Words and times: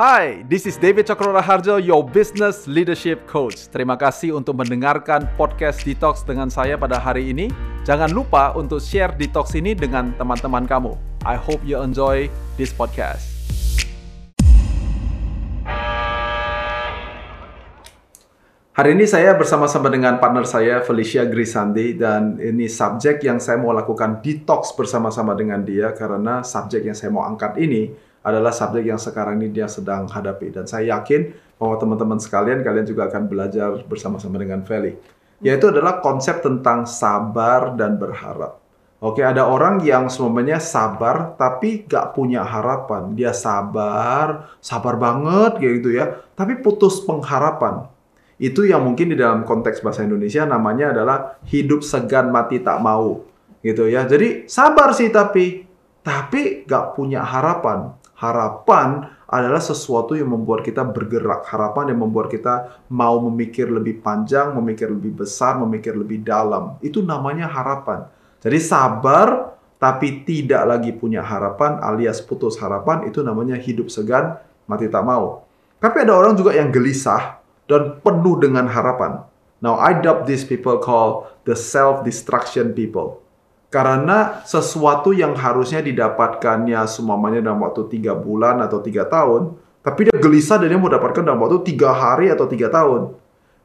Hai, 0.00 0.48
this 0.48 0.64
is 0.64 0.80
David 0.80 1.04
Cokro 1.04 1.36
Harjo, 1.44 1.76
your 1.76 2.00
business 2.00 2.64
leadership 2.64 3.28
coach. 3.28 3.68
Terima 3.68 4.00
kasih 4.00 4.32
untuk 4.32 4.56
mendengarkan 4.56 5.28
podcast 5.36 5.84
Detox 5.84 6.24
dengan 6.24 6.48
saya 6.48 6.80
pada 6.80 6.96
hari 6.96 7.28
ini. 7.28 7.52
Jangan 7.84 8.08
lupa 8.08 8.56
untuk 8.56 8.80
share 8.80 9.12
Detox 9.12 9.52
ini 9.60 9.76
dengan 9.76 10.16
teman-teman 10.16 10.64
kamu. 10.64 10.96
I 11.28 11.36
hope 11.36 11.60
you 11.68 11.76
enjoy 11.84 12.32
this 12.56 12.72
podcast. 12.72 13.28
Hari 18.72 18.96
ini 18.96 19.04
saya 19.04 19.36
bersama-sama 19.36 19.92
dengan 19.92 20.16
partner 20.16 20.48
saya 20.48 20.80
Felicia 20.80 21.28
Grisandi 21.28 22.00
dan 22.00 22.40
ini 22.40 22.72
subjek 22.72 23.20
yang 23.20 23.36
saya 23.36 23.60
mau 23.60 23.76
lakukan 23.76 24.24
detox 24.24 24.72
bersama-sama 24.72 25.36
dengan 25.36 25.60
dia 25.60 25.92
karena 25.92 26.40
subjek 26.40 26.88
yang 26.88 26.96
saya 26.96 27.12
mau 27.12 27.28
angkat 27.28 27.60
ini 27.60 28.08
adalah 28.20 28.52
subjek 28.52 28.84
yang 28.84 29.00
sekarang 29.00 29.40
ini 29.40 29.48
dia 29.52 29.66
sedang 29.66 30.04
hadapi 30.04 30.52
dan 30.52 30.68
saya 30.68 30.98
yakin 31.00 31.32
bahwa 31.56 31.76
teman-teman 31.80 32.18
sekalian 32.20 32.60
kalian 32.60 32.84
juga 32.84 33.08
akan 33.08 33.28
belajar 33.28 33.80
bersama-sama 33.88 34.36
dengan 34.36 34.60
Feli 34.64 34.96
yaitu 35.40 35.72
adalah 35.72 36.04
konsep 36.04 36.44
tentang 36.44 36.84
sabar 36.84 37.72
dan 37.74 37.96
berharap. 37.96 38.60
Oke, 39.00 39.24
ada 39.24 39.48
orang 39.48 39.80
yang 39.80 40.12
semuanya 40.12 40.60
sabar 40.60 41.32
tapi 41.40 41.88
gak 41.88 42.12
punya 42.12 42.44
harapan. 42.44 43.16
Dia 43.16 43.32
sabar, 43.32 44.52
sabar 44.60 45.00
banget 45.00 45.56
kayak 45.56 45.74
gitu 45.80 45.90
ya, 45.96 46.20
tapi 46.36 46.60
putus 46.60 47.00
pengharapan. 47.08 47.88
Itu 48.36 48.68
yang 48.68 48.84
mungkin 48.84 49.12
di 49.12 49.16
dalam 49.16 49.48
konteks 49.48 49.80
bahasa 49.80 50.04
Indonesia 50.04 50.44
namanya 50.44 50.92
adalah 50.92 51.40
hidup 51.48 51.80
segan 51.80 52.28
mati 52.28 52.60
tak 52.60 52.76
mau. 52.84 53.24
Gitu 53.64 53.88
ya. 53.88 54.04
Jadi 54.04 54.44
sabar 54.44 54.92
sih 54.92 55.08
tapi 55.08 55.64
tapi 56.04 56.68
gak 56.68 56.92
punya 56.92 57.24
harapan. 57.24 57.96
Harapan 58.20 59.08
adalah 59.24 59.64
sesuatu 59.64 60.12
yang 60.12 60.28
membuat 60.28 60.60
kita 60.60 60.84
bergerak. 60.84 61.48
Harapan 61.48 61.96
yang 61.96 62.04
membuat 62.04 62.28
kita 62.28 62.84
mau 62.92 63.16
memikir 63.24 63.72
lebih 63.72 64.04
panjang, 64.04 64.52
memikir 64.52 64.92
lebih 64.92 65.24
besar, 65.24 65.56
memikir 65.56 65.96
lebih 65.96 66.20
dalam. 66.20 66.76
Itu 66.84 67.00
namanya 67.00 67.48
harapan. 67.48 68.04
Jadi 68.44 68.60
sabar 68.60 69.56
tapi 69.80 70.28
tidak 70.28 70.68
lagi 70.68 70.92
punya 70.92 71.24
harapan 71.24 71.80
alias 71.80 72.20
putus 72.20 72.60
harapan 72.60 73.08
itu 73.08 73.24
namanya 73.24 73.56
hidup 73.56 73.88
segan, 73.88 74.36
mati 74.68 74.92
tak 74.92 75.00
mau. 75.00 75.48
Tapi 75.80 76.04
ada 76.04 76.12
orang 76.12 76.36
juga 76.36 76.52
yang 76.52 76.68
gelisah 76.68 77.40
dan 77.64 77.96
penuh 78.04 78.36
dengan 78.36 78.68
harapan. 78.68 79.24
Now 79.64 79.80
I 79.80 79.96
dub 79.96 80.28
these 80.28 80.44
people 80.44 80.76
call 80.76 81.32
the 81.48 81.56
self-destruction 81.56 82.76
people. 82.76 83.24
Karena 83.70 84.42
sesuatu 84.42 85.14
yang 85.14 85.38
harusnya 85.38 85.78
didapatkannya 85.78 86.82
semuanya 86.90 87.38
dalam 87.38 87.62
waktu 87.62 87.86
tiga 87.86 88.18
bulan 88.18 88.58
atau 88.66 88.82
tiga 88.82 89.06
tahun, 89.06 89.54
tapi 89.86 90.10
dia 90.10 90.16
gelisah 90.18 90.58
dan 90.58 90.74
dia 90.74 90.80
mau 90.82 90.90
dapatkan 90.90 91.22
dalam 91.22 91.38
waktu 91.38 91.62
tiga 91.62 91.94
hari 91.94 92.34
atau 92.34 92.50
tiga 92.50 92.66
tahun, 92.66 93.14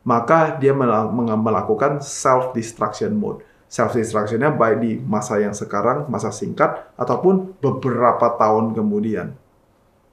maka 0.05 0.61
dia 0.61 0.77
melakukan 1.17 2.05
self-destruction 2.05 3.17
mode. 3.17 3.41
Self-destructionnya 3.65 4.53
baik 4.53 4.77
di 4.77 4.91
masa 5.01 5.41
yang 5.41 5.57
sekarang, 5.57 6.05
masa 6.05 6.29
singkat, 6.29 6.85
ataupun 6.95 7.57
beberapa 7.57 8.29
tahun 8.37 8.77
kemudian. 8.77 9.33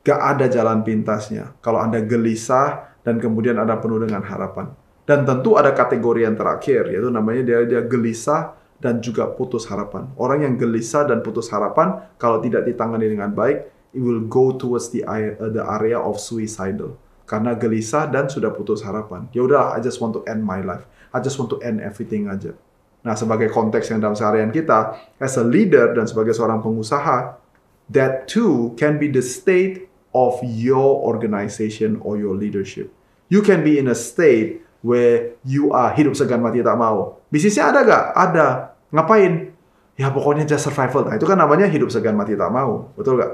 Gak 0.03 0.19
ada 0.19 0.49
jalan 0.49 0.81
pintasnya. 0.83 1.53
Kalau 1.61 1.79
Anda 1.79 2.01
gelisah 2.01 2.97
dan 3.05 3.21
kemudian 3.21 3.61
Anda 3.61 3.77
penuh 3.77 4.03
dengan 4.03 4.25
harapan. 4.25 4.73
Dan 5.05 5.29
tentu 5.29 5.61
ada 5.61 5.71
kategori 5.77 6.25
yang 6.25 6.35
terakhir, 6.35 6.91
yaitu 6.91 7.13
namanya 7.13 7.45
dia, 7.45 7.59
dia 7.69 7.83
gelisah, 7.85 8.57
dan 8.83 8.99
juga 8.99 9.31
putus 9.31 9.71
harapan. 9.71 10.11
Orang 10.19 10.43
yang 10.43 10.59
gelisah 10.59 11.07
dan 11.07 11.23
putus 11.23 11.47
harapan 11.55 12.03
kalau 12.19 12.43
tidak 12.43 12.67
ditangani 12.67 13.07
dengan 13.07 13.31
baik, 13.31 13.71
it 13.95 14.03
will 14.03 14.27
go 14.27 14.51
towards 14.59 14.91
the 14.91 15.07
area, 15.07 15.39
the 15.39 15.63
area 15.63 16.03
of 16.03 16.19
suicidal. 16.19 16.99
Karena 17.23 17.55
gelisah 17.55 18.11
dan 18.11 18.27
sudah 18.27 18.51
putus 18.51 18.83
harapan. 18.83 19.31
Ya 19.31 19.47
udah, 19.47 19.71
I 19.71 19.79
just 19.79 20.03
want 20.03 20.19
to 20.19 20.27
end 20.27 20.43
my 20.43 20.59
life. 20.61 20.83
I 21.15 21.23
just 21.23 21.39
want 21.39 21.55
to 21.55 21.63
end 21.63 21.79
everything 21.79 22.27
aja. 22.27 22.59
Nah, 23.07 23.15
sebagai 23.15 23.51
konteks 23.55 23.95
yang 23.95 24.03
dalam 24.03 24.19
seharian 24.19 24.51
kita, 24.51 24.99
as 25.23 25.39
a 25.39 25.47
leader 25.47 25.95
dan 25.95 26.11
sebagai 26.11 26.35
seorang 26.35 26.59
pengusaha, 26.59 27.39
that 27.91 28.27
too 28.27 28.75
can 28.75 28.99
be 28.99 29.07
the 29.07 29.23
state 29.23 29.87
of 30.13 30.39
your 30.43 31.03
organization 31.07 32.03
or 32.03 32.19
your 32.19 32.35
leadership. 32.35 32.91
You 33.31 33.41
can 33.41 33.65
be 33.65 33.79
in 33.79 33.89
a 33.89 33.97
state 33.97 34.61
where 34.85 35.39
you 35.47 35.73
are 35.73 35.95
hidup 35.95 36.19
segan 36.19 36.43
mati 36.43 36.61
tak 36.61 36.77
mau. 36.77 37.23
Bisnisnya 37.33 37.73
ada 37.73 37.81
gak? 37.87 38.05
Ada. 38.13 38.49
Ngapain? 38.93 39.51
Ya 39.97 40.09
pokoknya 40.09 40.45
just 40.45 40.69
survival. 40.69 41.09
Nah 41.09 41.17
itu 41.17 41.25
kan 41.25 41.37
namanya 41.37 41.69
hidup 41.69 41.89
segan 41.89 42.17
mati 42.17 42.37
tak 42.37 42.53
mau. 42.53 42.93
Betul 42.97 43.21
gak? 43.21 43.33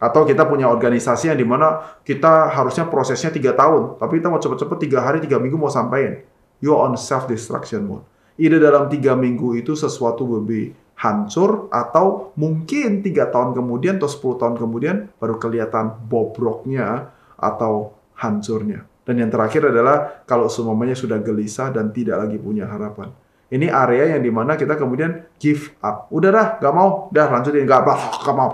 Atau 0.00 0.28
kita 0.28 0.44
punya 0.44 0.68
organisasi 0.68 1.32
yang 1.32 1.38
di 1.38 1.46
mana 1.46 1.96
kita 2.04 2.52
harusnya 2.52 2.88
prosesnya 2.88 3.32
tiga 3.32 3.56
tahun. 3.56 4.00
Tapi 4.00 4.20
kita 4.20 4.28
mau 4.28 4.40
cepet-cepet 4.40 4.78
tiga 4.84 5.00
hari, 5.00 5.24
tiga 5.24 5.40
minggu 5.40 5.56
mau 5.56 5.72
sampaikan. 5.72 6.24
You 6.60 6.76
are 6.76 6.88
on 6.88 6.96
self-destruction 6.96 7.84
mode. 7.88 8.04
Ide 8.34 8.58
dalam 8.58 8.90
tiga 8.90 9.14
minggu 9.14 9.54
itu 9.54 9.78
sesuatu 9.78 10.26
lebih 10.26 10.74
hancur 10.98 11.70
atau 11.70 12.34
mungkin 12.38 13.02
tiga 13.02 13.30
tahun 13.30 13.54
kemudian 13.54 13.98
atau 13.98 14.10
sepuluh 14.10 14.36
tahun 14.38 14.58
kemudian 14.58 15.10
baru 15.18 15.38
kelihatan 15.38 15.94
bobroknya 16.06 17.14
atau 17.38 17.94
hancurnya. 18.18 18.86
Dan 19.04 19.20
yang 19.20 19.30
terakhir 19.30 19.68
adalah 19.68 20.24
kalau 20.24 20.48
semuanya 20.48 20.96
sudah 20.96 21.20
gelisah 21.20 21.68
dan 21.68 21.92
tidak 21.92 22.24
lagi 22.24 22.40
punya 22.40 22.64
harapan. 22.64 23.12
Ini 23.52 23.68
area 23.68 24.16
yang 24.16 24.22
di 24.24 24.32
mana 24.32 24.56
kita 24.56 24.74
kemudian 24.80 25.28
give 25.36 25.76
up. 25.84 26.08
Udah 26.08 26.30
dah, 26.32 26.46
gak 26.60 26.74
mau. 26.74 27.12
Dah 27.12 27.28
lanjutin, 27.28 27.68
gak, 27.68 27.84
gak 28.24 28.36
mau. 28.36 28.50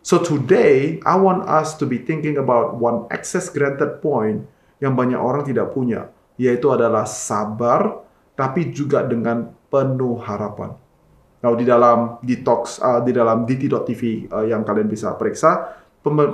So 0.00 0.22
today, 0.22 1.02
I 1.02 1.18
want 1.18 1.44
us 1.44 1.74
to 1.82 1.84
be 1.84 1.98
thinking 2.00 2.38
about 2.38 2.78
one 2.78 3.10
access 3.10 3.50
granted 3.50 3.98
point 3.98 4.46
yang 4.78 4.94
banyak 4.94 5.18
orang 5.18 5.42
tidak 5.44 5.74
punya. 5.74 6.08
Yaitu 6.38 6.70
adalah 6.70 7.04
sabar, 7.04 8.06
tapi 8.38 8.70
juga 8.70 9.02
dengan 9.02 9.50
penuh 9.68 10.22
harapan. 10.22 10.78
Nah, 11.38 11.54
di 11.54 11.66
dalam 11.66 12.18
detox, 12.22 12.82
uh, 12.82 13.02
di 13.02 13.14
dalam 13.14 13.46
dt.tv 13.46 14.26
uh, 14.30 14.46
yang 14.46 14.62
kalian 14.66 14.90
bisa 14.90 15.14
periksa, 15.14 15.76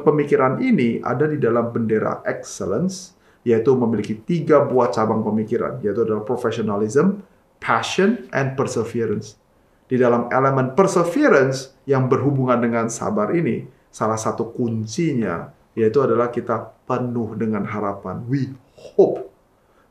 pemikiran 0.04 0.60
ini 0.60 1.00
ada 1.00 1.28
di 1.28 1.40
dalam 1.40 1.72
bendera 1.72 2.24
excellence 2.24 3.16
yaitu 3.44 3.77
memiliki 3.77 4.16
tiga 4.16 4.65
buah 4.65 4.88
cabang 4.91 5.21
pemikiran, 5.21 5.78
yaitu 5.84 6.03
adalah 6.03 6.25
professionalism, 6.25 7.21
passion, 7.60 8.25
and 8.32 8.56
perseverance. 8.56 9.37
Di 9.84 10.00
dalam 10.00 10.32
elemen 10.32 10.72
perseverance 10.72 11.77
yang 11.84 12.09
berhubungan 12.09 12.56
dengan 12.56 12.88
sabar 12.88 13.37
ini, 13.37 13.69
salah 13.93 14.16
satu 14.16 14.50
kuncinya 14.50 15.53
yaitu 15.75 15.99
adalah 16.00 16.31
kita 16.31 16.72
penuh 16.87 17.34
dengan 17.34 17.66
harapan. 17.66 18.22
We 18.31 18.55
hope. 18.94 19.31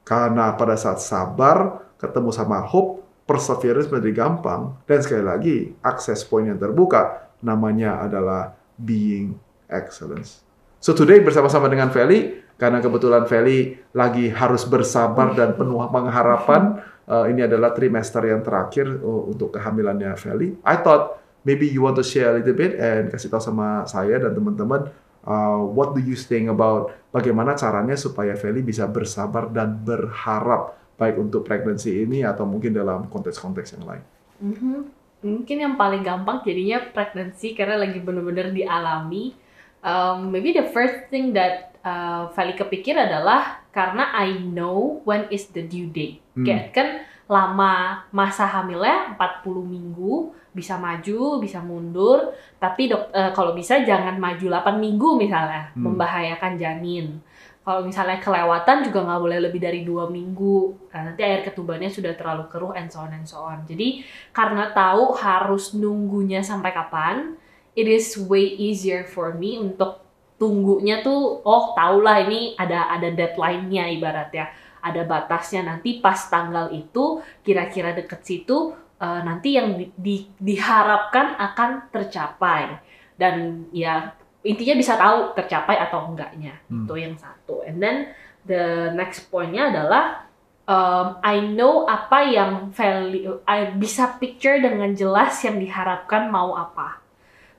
Karena 0.04 0.56
pada 0.56 0.76
saat 0.80 1.00
sabar 1.04 1.84
ketemu 2.00 2.32
sama 2.32 2.64
hope, 2.64 3.04
perseverance 3.24 3.88
menjadi 3.92 4.28
gampang. 4.28 4.76
Dan 4.88 5.00
sekali 5.04 5.24
lagi, 5.24 5.56
akses 5.84 6.24
point 6.28 6.48
yang 6.48 6.60
terbuka 6.60 7.32
namanya 7.44 8.04
adalah 8.04 8.56
being 8.80 9.36
excellence. 9.68 10.44
So 10.84 10.92
today 10.92 11.24
bersama-sama 11.24 11.72
dengan 11.72 11.88
Feli, 11.96 12.44
karena 12.60 12.84
kebetulan 12.84 13.24
Feli 13.24 13.72
lagi 13.96 14.28
harus 14.28 14.68
bersabar 14.68 15.32
dan 15.32 15.56
penuh 15.56 15.80
pengharapan. 15.88 16.84
Uh, 17.08 17.24
ini 17.32 17.48
adalah 17.48 17.72
trimester 17.72 18.20
yang 18.28 18.44
terakhir 18.44 19.00
uh, 19.00 19.32
untuk 19.32 19.56
kehamilannya 19.56 20.12
Feli. 20.20 20.60
I 20.60 20.84
thought 20.84 21.24
maybe 21.48 21.72
you 21.72 21.88
want 21.88 21.96
to 21.96 22.04
share 22.04 22.36
a 22.36 22.44
little 22.44 22.52
bit 22.52 22.76
and 22.76 23.08
kasih 23.08 23.32
tahu 23.32 23.40
sama 23.40 23.88
saya 23.88 24.20
dan 24.20 24.36
teman-teman 24.36 24.92
uh, 25.24 25.64
what 25.64 25.96
do 25.96 26.04
you 26.04 26.20
think 26.20 26.52
about 26.52 26.92
bagaimana 27.16 27.56
caranya 27.56 27.96
supaya 27.96 28.36
Feli 28.36 28.60
bisa 28.60 28.84
bersabar 28.84 29.48
dan 29.56 29.88
berharap 29.88 30.76
baik 31.00 31.16
untuk 31.16 31.48
pregnancy 31.48 32.04
ini 32.04 32.28
atau 32.28 32.44
mungkin 32.44 32.76
dalam 32.76 33.08
konteks-konteks 33.08 33.80
yang 33.80 33.88
lain. 33.88 34.04
Mm 34.44 34.56
-hmm. 34.60 34.80
Mungkin 35.24 35.58
yang 35.64 35.80
paling 35.80 36.04
gampang 36.04 36.44
jadinya 36.44 36.84
pregnancy 36.92 37.56
karena 37.56 37.80
lagi 37.80 38.04
benar-benar 38.04 38.52
dialami. 38.52 39.43
Um, 39.84 40.32
maybe 40.32 40.56
the 40.56 40.72
first 40.72 41.12
thing 41.12 41.36
that 41.36 41.76
uh, 41.84 42.32
Feli 42.32 42.56
kepikir 42.56 42.96
adalah 42.96 43.62
karena 43.76 44.16
I 44.16 44.40
know 44.40 45.04
when 45.04 45.28
is 45.28 45.52
the 45.52 45.68
due 45.68 45.92
date. 45.92 46.24
Hmm. 46.34 46.48
Kayak 46.48 46.66
kan 46.72 46.88
lama 47.28 48.04
masa 48.16 48.48
hamilnya 48.48 49.16
40 49.20 49.64
minggu, 49.68 50.32
bisa 50.56 50.80
maju, 50.80 51.40
bisa 51.44 51.60
mundur, 51.60 52.36
tapi 52.60 52.88
dok, 52.92 53.12
uh, 53.12 53.32
kalau 53.36 53.52
bisa 53.52 53.84
jangan 53.84 54.16
maju 54.20 54.46
8 54.48 54.80
minggu 54.80 55.10
misalnya, 55.20 55.72
hmm. 55.76 55.84
membahayakan 55.84 56.54
janin. 56.56 57.20
Kalau 57.64 57.88
misalnya 57.88 58.20
kelewatan 58.20 58.84
juga 58.84 59.08
nggak 59.08 59.22
boleh 59.24 59.40
lebih 59.40 59.64
dari 59.64 59.88
dua 59.88 60.12
minggu, 60.12 60.92
nah, 60.92 61.08
nanti 61.08 61.24
air 61.24 61.48
ketubannya 61.48 61.88
sudah 61.88 62.12
terlalu 62.12 62.52
keruh 62.52 62.76
and 62.76 62.92
so 62.92 63.00
on 63.00 63.16
and 63.16 63.24
so 63.24 63.40
on. 63.40 63.64
Jadi 63.64 64.04
karena 64.36 64.76
tahu 64.76 65.16
harus 65.16 65.72
nunggunya 65.72 66.44
sampai 66.44 66.76
kapan, 66.76 67.40
it 67.74 67.88
is 67.90 68.16
way 68.16 68.54
easier 68.58 69.06
for 69.06 69.34
me 69.34 69.58
untuk 69.58 70.02
tunggunya 70.38 71.02
tuh 71.06 71.42
oh 71.46 71.74
tahulah 71.78 72.26
ini 72.26 72.58
ada 72.58 72.90
ada 72.90 73.10
deadline-nya 73.14 73.90
ibaratnya 73.98 74.52
ada 74.84 75.02
batasnya. 75.08 75.64
Nanti 75.64 76.04
pas 76.04 76.20
tanggal 76.28 76.70
itu 76.76 77.24
kira-kira 77.42 77.96
deket 77.96 78.22
situ 78.28 78.76
uh, 79.00 79.22
nanti 79.24 79.56
yang 79.56 79.80
di, 79.80 79.88
di, 79.96 80.28
diharapkan 80.36 81.40
akan 81.40 81.88
tercapai. 81.90 82.78
Dan 83.16 83.66
ya 83.72 84.12
intinya 84.44 84.76
bisa 84.76 85.00
tahu 85.00 85.32
tercapai 85.34 85.80
atau 85.80 86.12
enggaknya. 86.12 86.60
Hmm. 86.68 86.84
itu 86.84 86.94
yang 87.00 87.16
satu. 87.16 87.64
And 87.64 87.80
then 87.80 88.12
the 88.44 88.92
next 88.92 89.32
pointnya 89.32 89.72
adalah 89.72 90.28
um, 90.68 91.24
I 91.24 91.40
know 91.40 91.88
apa 91.88 92.28
yang 92.28 92.76
value 92.76 93.40
I 93.48 93.72
bisa 93.72 94.20
picture 94.20 94.60
dengan 94.60 94.92
jelas 94.92 95.40
yang 95.48 95.56
diharapkan 95.64 96.28
mau 96.28 96.60
apa 96.60 97.03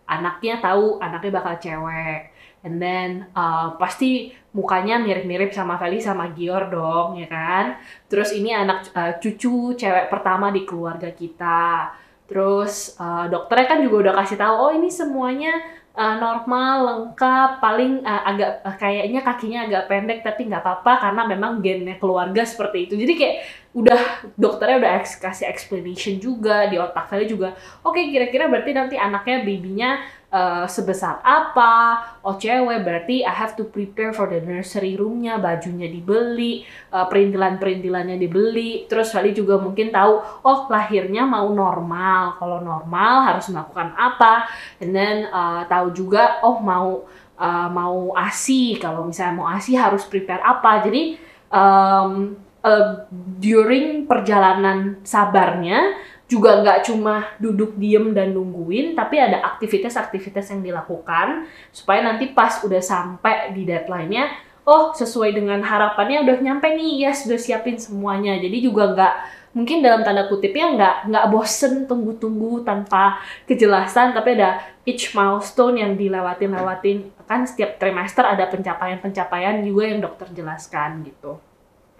anaknya 0.08 0.60
tahu 0.60 1.00
anaknya 1.00 1.32
bakal 1.40 1.54
cewek. 1.60 2.32
And 2.64 2.80
then 2.80 3.28
uh, 3.36 3.76
pasti 3.76 4.32
mukanya 4.56 4.96
mirip-mirip 4.96 5.52
sama 5.52 5.76
Feli 5.76 6.00
sama 6.00 6.32
Gior 6.32 6.72
dong 6.72 7.20
ya 7.20 7.28
kan? 7.28 7.76
Terus 8.08 8.32
ini 8.32 8.56
anak 8.56 8.88
uh, 8.96 9.20
cucu 9.20 9.76
cewek 9.76 10.08
pertama 10.08 10.48
di 10.48 10.64
keluarga 10.64 11.12
kita. 11.12 11.92
Terus 12.24 12.96
uh, 12.96 13.28
dokternya 13.28 13.66
kan 13.68 13.78
juga 13.84 14.08
udah 14.08 14.14
kasih 14.24 14.40
tahu 14.40 14.54
oh 14.56 14.72
ini 14.72 14.88
semuanya 14.88 15.60
uh, 15.92 16.16
normal 16.18 16.76
lengkap 16.88 17.50
paling 17.62 18.00
uh, 18.00 18.22
agak 18.32 18.50
uh, 18.64 18.76
kayaknya 18.80 19.20
kakinya 19.20 19.60
agak 19.68 19.84
pendek 19.88 20.18
tapi 20.24 20.48
nggak 20.50 20.62
apa-apa 20.62 20.92
karena 21.04 21.22
memang 21.28 21.52
gennya 21.60 21.96
keluarga 22.00 22.42
seperti 22.48 22.90
itu. 22.90 22.94
Jadi 22.96 23.12
kayak 23.14 23.36
udah 23.74 24.30
dokternya 24.38 24.78
udah 24.78 24.92
eks- 25.02 25.18
kasih 25.18 25.50
explanation 25.50 26.22
juga 26.22 26.70
di 26.70 26.78
otak 26.78 27.10
Feli 27.10 27.26
juga 27.26 27.58
oke 27.82 27.98
kira-kira 27.98 28.46
berarti 28.46 28.70
nanti 28.70 28.94
anaknya 28.94 29.42
babynya 29.42 29.90
uh, 30.34 30.66
sebesar 30.66 31.22
apa? 31.22 32.02
Oh 32.26 32.34
cewek 32.34 32.82
berarti 32.82 33.22
I 33.22 33.30
have 33.30 33.54
to 33.54 33.70
prepare 33.70 34.10
for 34.10 34.26
the 34.26 34.42
nursery 34.42 34.98
roomnya 34.98 35.38
bajunya 35.38 35.86
dibeli 35.86 36.66
uh, 36.90 37.06
perintilan-perintilannya 37.06 38.18
dibeli. 38.18 38.90
Terus 38.90 39.14
Feli 39.14 39.30
juga 39.30 39.62
mungkin 39.62 39.94
tahu 39.94 40.18
oh 40.42 40.58
lahirnya 40.66 41.22
mau 41.22 41.46
normal. 41.54 42.36
Kalau 42.42 42.58
normal 42.58 43.30
harus 43.30 43.46
melakukan 43.54 43.94
apa? 43.94 44.50
And 44.82 44.90
then 44.90 45.30
uh, 45.30 45.62
tahu 45.70 45.94
juga 45.94 46.42
oh 46.42 46.58
mau 46.58 47.06
uh, 47.38 47.68
mau 47.70 48.10
ASI 48.18 48.82
kalau 48.82 49.06
misalnya 49.06 49.38
mau 49.38 49.46
ASI 49.46 49.78
harus 49.78 50.02
prepare 50.10 50.42
apa? 50.42 50.82
Jadi 50.82 51.14
um, 51.54 52.34
uh, 52.64 53.04
during 53.38 54.08
perjalanan 54.08 54.98
sabarnya 55.04 55.94
juga 56.24 56.64
nggak 56.64 56.88
cuma 56.88 57.36
duduk 57.36 57.76
diem 57.76 58.16
dan 58.16 58.32
nungguin 58.32 58.96
tapi 58.96 59.20
ada 59.20 59.44
aktivitas-aktivitas 59.54 60.50
yang 60.56 60.64
dilakukan 60.64 61.44
supaya 61.68 62.00
nanti 62.00 62.32
pas 62.32 62.64
udah 62.64 62.80
sampai 62.80 63.52
di 63.52 63.68
deadline-nya 63.68 64.32
oh 64.64 64.96
sesuai 64.96 65.36
dengan 65.36 65.60
harapannya 65.60 66.24
udah 66.24 66.36
nyampe 66.40 66.72
nih 66.72 67.04
ya 67.08 67.12
sudah 67.12 67.36
siapin 67.36 67.76
semuanya. 67.76 68.40
Jadi 68.40 68.64
juga 68.64 68.96
nggak 68.96 69.14
mungkin 69.54 69.84
dalam 69.84 70.02
tanda 70.02 70.26
kutipnya 70.26 70.74
nggak 70.74 70.96
nggak 71.12 71.26
bosen 71.30 71.86
tunggu-tunggu 71.86 72.66
tanpa 72.66 73.22
kejelasan 73.46 74.10
tapi 74.10 74.34
ada 74.34 74.58
each 74.82 75.14
milestone 75.14 75.78
yang 75.78 75.94
dilewatin 75.94 76.50
lewatin 76.50 76.98
kan 77.28 77.46
setiap 77.46 77.78
trimester 77.78 78.26
ada 78.26 78.50
pencapaian-pencapaian 78.50 79.62
juga 79.62 79.82
yang 79.86 80.02
dokter 80.02 80.26
jelaskan 80.34 81.06
gitu 81.06 81.38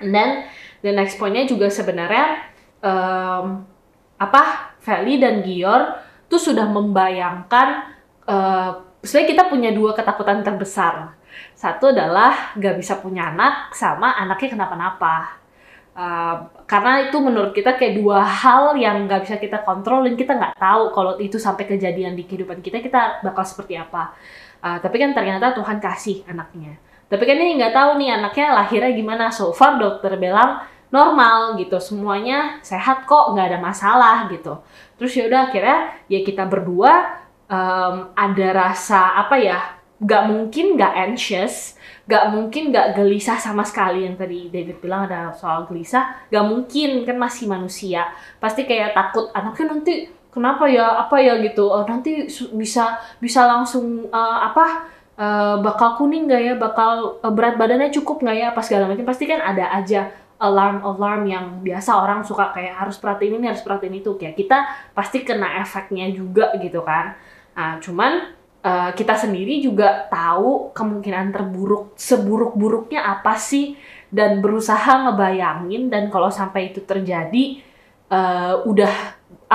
and 0.01 0.13
then 0.15 0.47
the 0.83 0.91
next 0.91 1.21
pointnya 1.21 1.47
juga 1.47 1.71
sebenarnya 1.71 2.51
em, 2.83 3.63
apa 4.19 4.75
Feli 4.81 5.19
dan 5.21 5.43
Gior 5.43 5.99
tuh 6.31 6.41
sudah 6.41 6.67
membayangkan 6.71 7.69
eh 8.25 8.71
sebenarnya 9.05 9.31
kita 9.37 9.45
punya 9.53 9.71
dua 9.77 9.93
ketakutan 9.93 10.41
terbesar 10.41 11.13
satu 11.53 11.93
adalah 11.93 12.57
nggak 12.57 12.81
bisa 12.81 12.99
punya 13.05 13.29
anak 13.31 13.75
sama 13.77 14.17
anaknya 14.17 14.57
kenapa-napa 14.57 15.45
Uh, 15.95 16.51
karena 16.67 17.07
itu 17.07 17.15
menurut 17.23 17.55
kita 17.55 17.79
kayak 17.79 18.03
dua 18.03 18.19
hal 18.19 18.75
yang 18.75 19.07
nggak 19.07 19.23
bisa 19.23 19.39
kita 19.39 19.63
kontrol 19.63 20.03
dan 20.03 20.19
kita 20.19 20.35
nggak 20.35 20.59
tahu 20.59 20.91
kalau 20.91 21.15
itu 21.23 21.39
sampai 21.39 21.71
kejadian 21.71 22.19
di 22.19 22.27
kehidupan 22.27 22.59
kita 22.59 22.83
kita 22.83 23.23
bakal 23.23 23.47
seperti 23.47 23.79
apa. 23.79 24.11
Uh, 24.59 24.75
tapi 24.83 24.99
kan 24.99 25.15
ternyata 25.15 25.55
Tuhan 25.55 25.79
kasih 25.79 26.27
anaknya. 26.27 26.83
Tapi 27.09 27.23
kan 27.25 27.37
ini 27.37 27.61
nggak 27.61 27.75
tahu 27.75 27.91
nih 28.01 28.11
anaknya 28.17 28.47
lahirnya 28.55 28.93
gimana. 28.97 29.25
So 29.31 29.53
far 29.53 29.77
dokter 29.77 30.17
bilang 30.17 30.65
normal 30.95 31.59
gitu, 31.59 31.77
semuanya 31.83 32.63
sehat 32.63 33.05
kok, 33.05 33.35
nggak 33.35 33.55
ada 33.55 33.59
masalah 33.59 34.17
gitu. 34.31 34.63
Terus 34.97 35.13
ya 35.19 35.25
udah 35.27 35.41
akhirnya 35.51 35.79
ya 36.07 36.21
kita 36.23 36.47
berdua 36.47 37.23
um, 37.51 38.15
ada 38.15 38.49
rasa 38.55 39.19
apa 39.19 39.37
ya? 39.39 39.59
Nggak 39.99 40.23
mungkin 40.27 40.67
nggak 40.79 40.95
anxious, 41.11 41.75
gak 42.05 42.37
mungkin 42.37 42.69
gak 42.69 43.01
gelisah 43.01 43.41
sama 43.41 43.65
sekali 43.65 44.05
yang 44.05 44.17
tadi 44.17 44.53
David 44.53 44.77
bilang 44.77 45.09
ada 45.09 45.33
soal 45.33 45.65
gelisah 45.65 46.29
gak 46.29 46.45
mungkin 46.45 47.01
kan 47.09 47.17
masih 47.17 47.49
manusia 47.49 48.13
pasti 48.37 48.69
kayak 48.69 48.93
takut 48.93 49.33
anaknya 49.33 49.73
nanti 49.73 49.95
kenapa 50.29 50.69
ya 50.69 51.01
apa 51.01 51.17
ya 51.25 51.41
gitu 51.41 51.65
oh, 51.65 51.89
nanti 51.89 52.29
bisa 52.53 53.01
bisa 53.17 53.49
langsung 53.49 54.13
uh, 54.13 54.39
apa 54.53 54.85
uh, 55.19 55.57
bakal 55.63 55.99
kuning 55.99 56.31
gak 56.31 56.43
ya? 56.43 56.55
Bakal 56.59 57.23
uh, 57.23 57.33
berat 57.35 57.59
badannya 57.59 57.91
cukup 57.95 58.23
gak 58.23 58.37
ya? 58.37 58.47
Apa 58.55 58.61
segala 58.63 58.91
macam. 58.91 59.07
Pasti 59.07 59.25
kan 59.27 59.43
ada 59.43 59.71
aja 59.75 60.11
alarm 60.35 60.83
alarm 60.83 61.23
yang 61.31 61.47
biasa 61.63 61.95
orang 61.95 62.27
suka 62.27 62.51
kayak 62.53 62.75
harus 62.75 62.99
perhatiin 62.99 63.39
ini 63.39 63.47
harus 63.51 63.63
perhatiin 63.63 63.97
itu. 64.03 64.15
Kayak 64.19 64.35
kita 64.39 64.59
pasti 64.93 65.23
kena 65.23 65.63
efeknya 65.63 66.11
juga 66.11 66.55
gitu 66.59 66.83
kan. 66.83 67.15
Nah, 67.55 67.79
cuman 67.79 68.35
uh, 68.67 68.91
kita 68.93 69.15
sendiri 69.15 69.63
juga 69.63 70.11
tahu 70.11 70.75
kemungkinan 70.75 71.31
terburuk 71.31 71.95
seburuk-buruknya 71.95 73.03
apa 73.03 73.39
sih? 73.39 73.79
Dan 74.15 74.39
berusaha 74.39 75.11
ngebayangin 75.11 75.91
dan 75.91 76.07
kalau 76.07 76.31
sampai 76.31 76.71
itu 76.71 76.79
terjadi 76.87 77.59
uh, 78.15 78.63
udah 78.63 78.95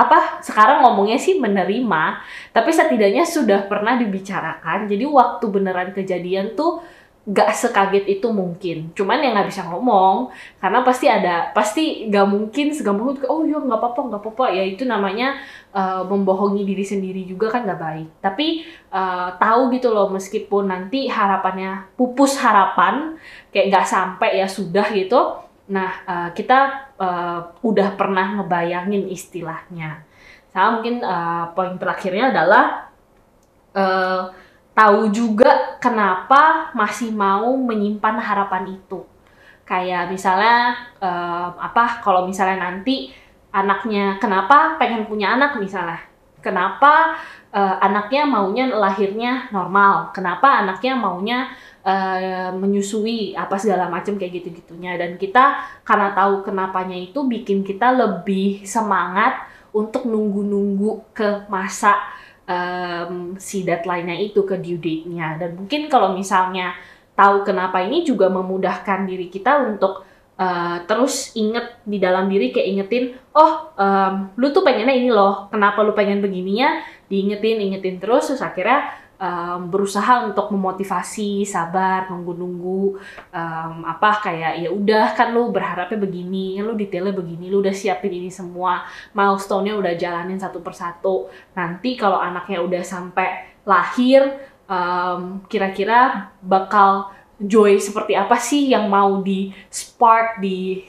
apa 0.00 0.40
sekarang 0.40 0.80
ngomongnya 0.80 1.20
sih 1.20 1.36
menerima 1.36 2.24
tapi 2.56 2.70
setidaknya 2.72 3.28
sudah 3.28 3.68
pernah 3.68 4.00
dibicarakan. 4.00 4.88
Jadi 4.88 5.04
waktu 5.04 5.44
beneran 5.52 5.92
kejadian 5.92 6.56
tuh 6.56 6.80
gak 7.30 7.52
sekaget 7.52 8.08
itu 8.08 8.32
mungkin. 8.32 8.90
Cuman 8.96 9.20
yang 9.20 9.36
nggak 9.36 9.52
bisa 9.52 9.68
ngomong 9.68 10.32
karena 10.56 10.80
pasti 10.80 11.06
ada 11.06 11.52
pasti 11.52 12.08
gak 12.08 12.26
mungkin 12.26 12.72
segampang 12.72 13.12
itu 13.12 13.28
oh 13.28 13.44
ya 13.44 13.60
nggak 13.60 13.76
apa-apa 13.76 14.00
nggak 14.08 14.20
apa-apa. 14.24 14.44
Ya 14.56 14.64
itu 14.64 14.88
namanya 14.88 15.36
uh, 15.76 16.02
membohongi 16.08 16.64
diri 16.64 16.82
sendiri 16.82 17.28
juga 17.28 17.52
kan 17.52 17.68
nggak 17.68 17.80
baik. 17.80 18.08
Tapi 18.24 18.64
uh, 18.88 19.36
tahu 19.36 19.68
gitu 19.76 19.92
loh 19.92 20.08
meskipun 20.08 20.72
nanti 20.72 21.12
harapannya 21.12 21.92
pupus 21.94 22.40
harapan 22.40 23.20
kayak 23.52 23.68
nggak 23.68 23.86
sampai 23.86 24.40
ya 24.40 24.48
sudah 24.48 24.88
gitu 24.90 25.49
nah 25.70 26.02
uh, 26.02 26.30
kita 26.34 26.90
uh, 26.98 27.40
udah 27.62 27.94
pernah 27.94 28.42
ngebayangin 28.42 29.06
istilahnya. 29.06 30.02
Sama 30.50 30.82
mungkin 30.82 30.98
uh, 31.06 31.54
poin 31.54 31.78
terakhirnya 31.78 32.34
adalah 32.34 32.90
uh, 33.70 34.34
tahu 34.74 35.14
juga 35.14 35.78
kenapa 35.78 36.74
masih 36.74 37.14
mau 37.14 37.54
menyimpan 37.54 38.18
harapan 38.18 38.74
itu. 38.74 39.06
Kayak 39.62 40.10
misalnya 40.10 40.74
uh, 40.98 41.54
apa 41.54 42.02
kalau 42.02 42.26
misalnya 42.26 42.58
nanti 42.58 43.14
anaknya 43.54 44.18
kenapa 44.18 44.74
pengen 44.82 45.06
punya 45.06 45.38
anak 45.38 45.54
misalnya? 45.62 46.02
Kenapa 46.40 47.14
uh, 47.52 47.76
anaknya 47.78 48.26
maunya 48.26 48.66
lahirnya 48.72 49.46
normal? 49.54 50.10
Kenapa 50.10 50.64
anaknya 50.64 50.98
maunya 50.98 51.38
uh, 51.84 52.50
menyusui 52.56 53.32
apa 53.36 53.56
segala 53.56 53.88
macam 53.88 54.16
kayak 54.20 54.42
gitu 54.42 54.48
gitunya 54.60 54.96
dan 55.00 55.16
kita 55.16 55.64
karena 55.84 56.12
tahu 56.12 56.44
kenapanya 56.44 56.96
itu 56.96 57.24
bikin 57.24 57.64
kita 57.64 57.92
lebih 57.92 58.64
semangat 58.68 59.48
untuk 59.70 60.06
nunggu-nunggu 60.06 61.14
ke 61.14 61.46
masa 61.46 61.94
um, 62.50 63.38
si 63.38 63.62
deadline-nya 63.62 64.18
itu 64.18 64.42
ke 64.42 64.58
due 64.58 64.78
date-nya. 64.82 65.38
Dan 65.38 65.62
mungkin 65.62 65.86
kalau 65.86 66.14
misalnya 66.14 66.74
tahu 67.14 67.46
kenapa 67.46 67.82
ini 67.82 68.02
juga 68.02 68.26
memudahkan 68.30 69.06
diri 69.06 69.30
kita 69.30 69.66
untuk 69.66 70.10
Uh, 70.40 70.80
terus 70.88 71.36
inget 71.36 71.76
di 71.84 72.00
dalam 72.00 72.24
diri 72.24 72.48
kayak 72.48 72.64
ingetin 72.72 73.12
oh 73.36 73.76
um, 73.76 74.32
lu 74.40 74.48
tuh 74.56 74.64
pengennya 74.64 74.96
ini 74.96 75.12
loh 75.12 75.52
kenapa 75.52 75.84
lu 75.84 75.92
pengen 75.92 76.24
begininya? 76.24 76.80
Diingetin 77.12 77.60
ingetin 77.60 78.00
terus 78.00 78.32
terus 78.32 78.40
akhirnya 78.40 78.88
um, 79.20 79.68
berusaha 79.68 80.24
untuk 80.24 80.48
memotivasi 80.50 81.44
sabar 81.44 82.08
nunggu-nunggu 82.08 82.96
um, 83.30 83.74
apa 83.84 84.24
kayak 84.24 84.64
ya 84.64 84.70
udah 84.72 85.12
kan 85.12 85.36
lu 85.36 85.52
berharapnya 85.52 86.00
begini 86.00 86.58
lu 86.64 86.72
detailnya 86.72 87.12
begini 87.12 87.52
lu 87.52 87.60
udah 87.60 87.76
siapin 87.76 88.16
ini 88.16 88.32
semua 88.32 88.88
milestone-nya 89.12 89.76
udah 89.76 89.92
jalanin 89.94 90.40
satu 90.40 90.64
persatu 90.64 91.28
nanti 91.52 91.94
kalau 92.00 92.16
anaknya 92.16 92.64
udah 92.64 92.82
sampai 92.82 93.60
lahir 93.68 94.24
um, 94.64 95.44
kira-kira 95.46 96.32
bakal 96.40 97.12
joy 97.40 97.80
seperti 97.80 98.12
apa 98.16 98.36
sih 98.36 98.68
yang 98.72 98.88
mau 98.88 99.24
di 99.24 99.52
spark 99.72 100.44
di 100.44 100.84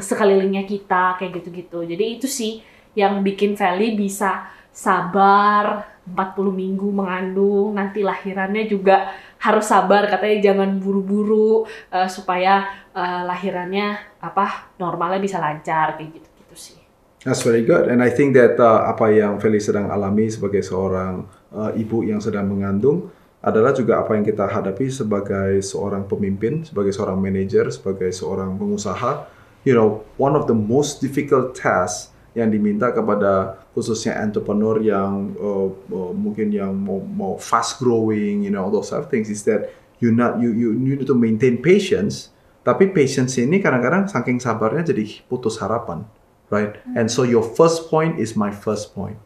sekelilingnya 0.00 0.64
kita 0.64 1.20
kayak 1.20 1.44
gitu-gitu. 1.44 1.84
Jadi 1.84 2.04
itu 2.16 2.24
sih 2.24 2.64
yang 2.96 3.20
bikin 3.20 3.52
Feli 3.54 3.92
bisa 3.92 4.48
sabar 4.72 5.99
40 6.12 6.52
minggu 6.52 6.88
mengandung, 6.90 7.74
nanti 7.74 8.02
lahirannya 8.04 8.66
juga 8.66 9.10
harus 9.40 9.64
sabar 9.64 10.04
katanya 10.10 10.52
jangan 10.52 10.76
buru-buru 10.76 11.64
uh, 11.90 12.08
supaya 12.10 12.68
uh, 12.92 13.24
lahirannya 13.24 14.18
apa 14.20 14.74
normalnya 14.76 15.22
bisa 15.22 15.40
lancar 15.40 15.96
kayak 15.96 16.20
gitu-gitu 16.20 16.56
sih. 16.56 16.78
That's 17.20 17.44
very 17.44 17.64
good, 17.64 17.88
and 17.88 18.00
I 18.00 18.08
think 18.08 18.32
that 18.36 18.56
uh, 18.56 18.88
apa 18.88 19.12
yang 19.12 19.36
Feli 19.40 19.60
sedang 19.60 19.92
alami 19.92 20.32
sebagai 20.32 20.64
seorang 20.64 21.28
uh, 21.52 21.70
ibu 21.76 22.00
yang 22.00 22.20
sedang 22.20 22.48
mengandung 22.48 23.12
adalah 23.40 23.72
juga 23.72 24.00
apa 24.00 24.16
yang 24.16 24.24
kita 24.24 24.44
hadapi 24.44 24.92
sebagai 24.92 25.64
seorang 25.64 26.04
pemimpin, 26.04 26.64
sebagai 26.64 26.92
seorang 26.92 27.16
manajer, 27.16 27.72
sebagai 27.72 28.12
seorang 28.12 28.56
pengusaha. 28.60 29.28
You 29.64 29.76
know, 29.76 30.08
one 30.16 30.32
of 30.36 30.48
the 30.48 30.56
most 30.56 31.04
difficult 31.04 31.52
tasks 31.52 32.12
yang 32.34 32.48
diminta 32.50 32.94
kepada 32.94 33.58
khususnya 33.74 34.18
entrepreneur 34.22 34.78
yang 34.78 35.34
uh, 35.38 35.68
uh, 35.90 36.12
mungkin 36.14 36.54
yang 36.54 36.70
mau, 36.74 37.02
mau 37.02 37.34
fast 37.40 37.82
growing, 37.82 38.46
you 38.46 38.52
know, 38.54 38.62
all 38.62 38.72
those 38.72 38.90
sort 38.90 39.02
of 39.02 39.10
things 39.10 39.26
is 39.26 39.42
that 39.42 39.70
you 39.98 40.14
not 40.14 40.38
you 40.38 40.54
you 40.54 40.74
you 40.78 40.94
need 40.94 41.06
to 41.06 41.16
maintain 41.16 41.58
patience. 41.58 42.30
Tapi 42.60 42.92
patience 42.92 43.40
ini 43.40 43.58
kadang-kadang 43.58 44.06
saking 44.06 44.38
sabarnya 44.38 44.92
jadi 44.92 45.02
putus 45.26 45.56
harapan, 45.58 46.04
right? 46.52 46.76
And 46.92 47.08
so 47.08 47.24
your 47.24 47.42
first 47.42 47.88
point 47.88 48.20
is 48.20 48.36
my 48.36 48.52
first 48.52 48.92
point 48.92 49.16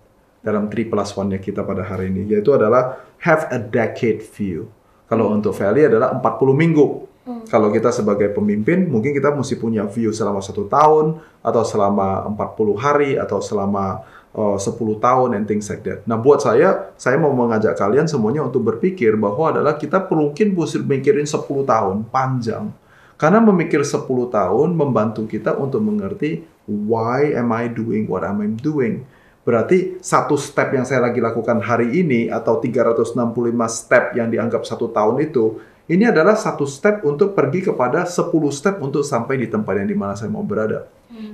dalam 0.44 0.68
3 0.68 0.92
plus 0.92 1.10
1-nya 1.16 1.40
kita 1.40 1.64
pada 1.64 1.82
hari 1.82 2.12
ini, 2.12 2.28
yaitu 2.30 2.52
adalah 2.52 3.00
have 3.24 3.48
a 3.48 3.58
decade 3.58 4.20
view. 4.20 4.68
Kalau 5.08 5.32
untuk 5.32 5.56
Valley 5.56 5.88
adalah 5.88 6.12
40 6.20 6.52
minggu. 6.52 6.86
Kalau 7.24 7.72
kita 7.72 7.88
sebagai 7.88 8.36
pemimpin, 8.36 8.84
mungkin 8.84 9.16
kita 9.16 9.32
mesti 9.32 9.56
punya 9.56 9.88
view 9.88 10.12
selama 10.12 10.44
satu 10.44 10.68
tahun, 10.68 11.24
atau 11.40 11.62
selama 11.64 12.28
40 12.36 12.76
hari, 12.76 13.10
atau 13.16 13.40
selama 13.40 14.04
uh, 14.36 14.60
10 14.60 14.76
tahun, 15.00 15.28
and 15.32 15.48
things 15.48 15.64
like 15.72 15.80
that. 15.88 16.04
Nah, 16.04 16.20
buat 16.20 16.44
saya, 16.44 16.92
saya 17.00 17.16
mau 17.16 17.32
mengajak 17.32 17.80
kalian 17.80 18.04
semuanya 18.04 18.44
untuk 18.44 18.68
berpikir 18.68 19.16
bahwa 19.16 19.56
adalah 19.56 19.80
kita 19.80 20.04
mungkin 20.12 20.52
mesti 20.52 20.84
mikirin 20.84 21.24
10 21.24 21.48
tahun, 21.64 22.04
panjang. 22.12 22.68
Karena 23.16 23.40
memikir 23.40 23.80
10 23.80 24.04
tahun 24.28 24.68
membantu 24.76 25.24
kita 25.24 25.56
untuk 25.56 25.80
mengerti 25.80 26.44
why 26.68 27.32
am 27.32 27.56
I 27.56 27.72
doing 27.72 28.04
what 28.04 28.20
am 28.20 28.44
I 28.44 28.52
doing. 28.52 29.06
Berarti 29.44 30.00
satu 30.00 30.40
step 30.40 30.72
yang 30.72 30.88
saya 30.88 31.04
lagi 31.04 31.20
lakukan 31.20 31.60
hari 31.60 32.00
ini 32.00 32.32
atau 32.32 32.60
365 32.60 33.16
step 33.68 34.16
yang 34.16 34.32
dianggap 34.32 34.64
satu 34.64 34.88
tahun 34.88 35.20
itu, 35.20 35.60
ini 35.84 36.08
adalah 36.08 36.32
satu 36.32 36.64
step 36.64 37.04
untuk 37.04 37.36
pergi 37.36 37.68
kepada 37.68 38.08
10 38.08 38.32
step 38.48 38.80
untuk 38.80 39.04
sampai 39.04 39.36
di 39.36 39.46
tempat 39.52 39.76
yang 39.76 39.88
di 39.88 39.96
mana 39.96 40.16
saya 40.16 40.32
mau 40.32 40.40
berada. 40.40 40.88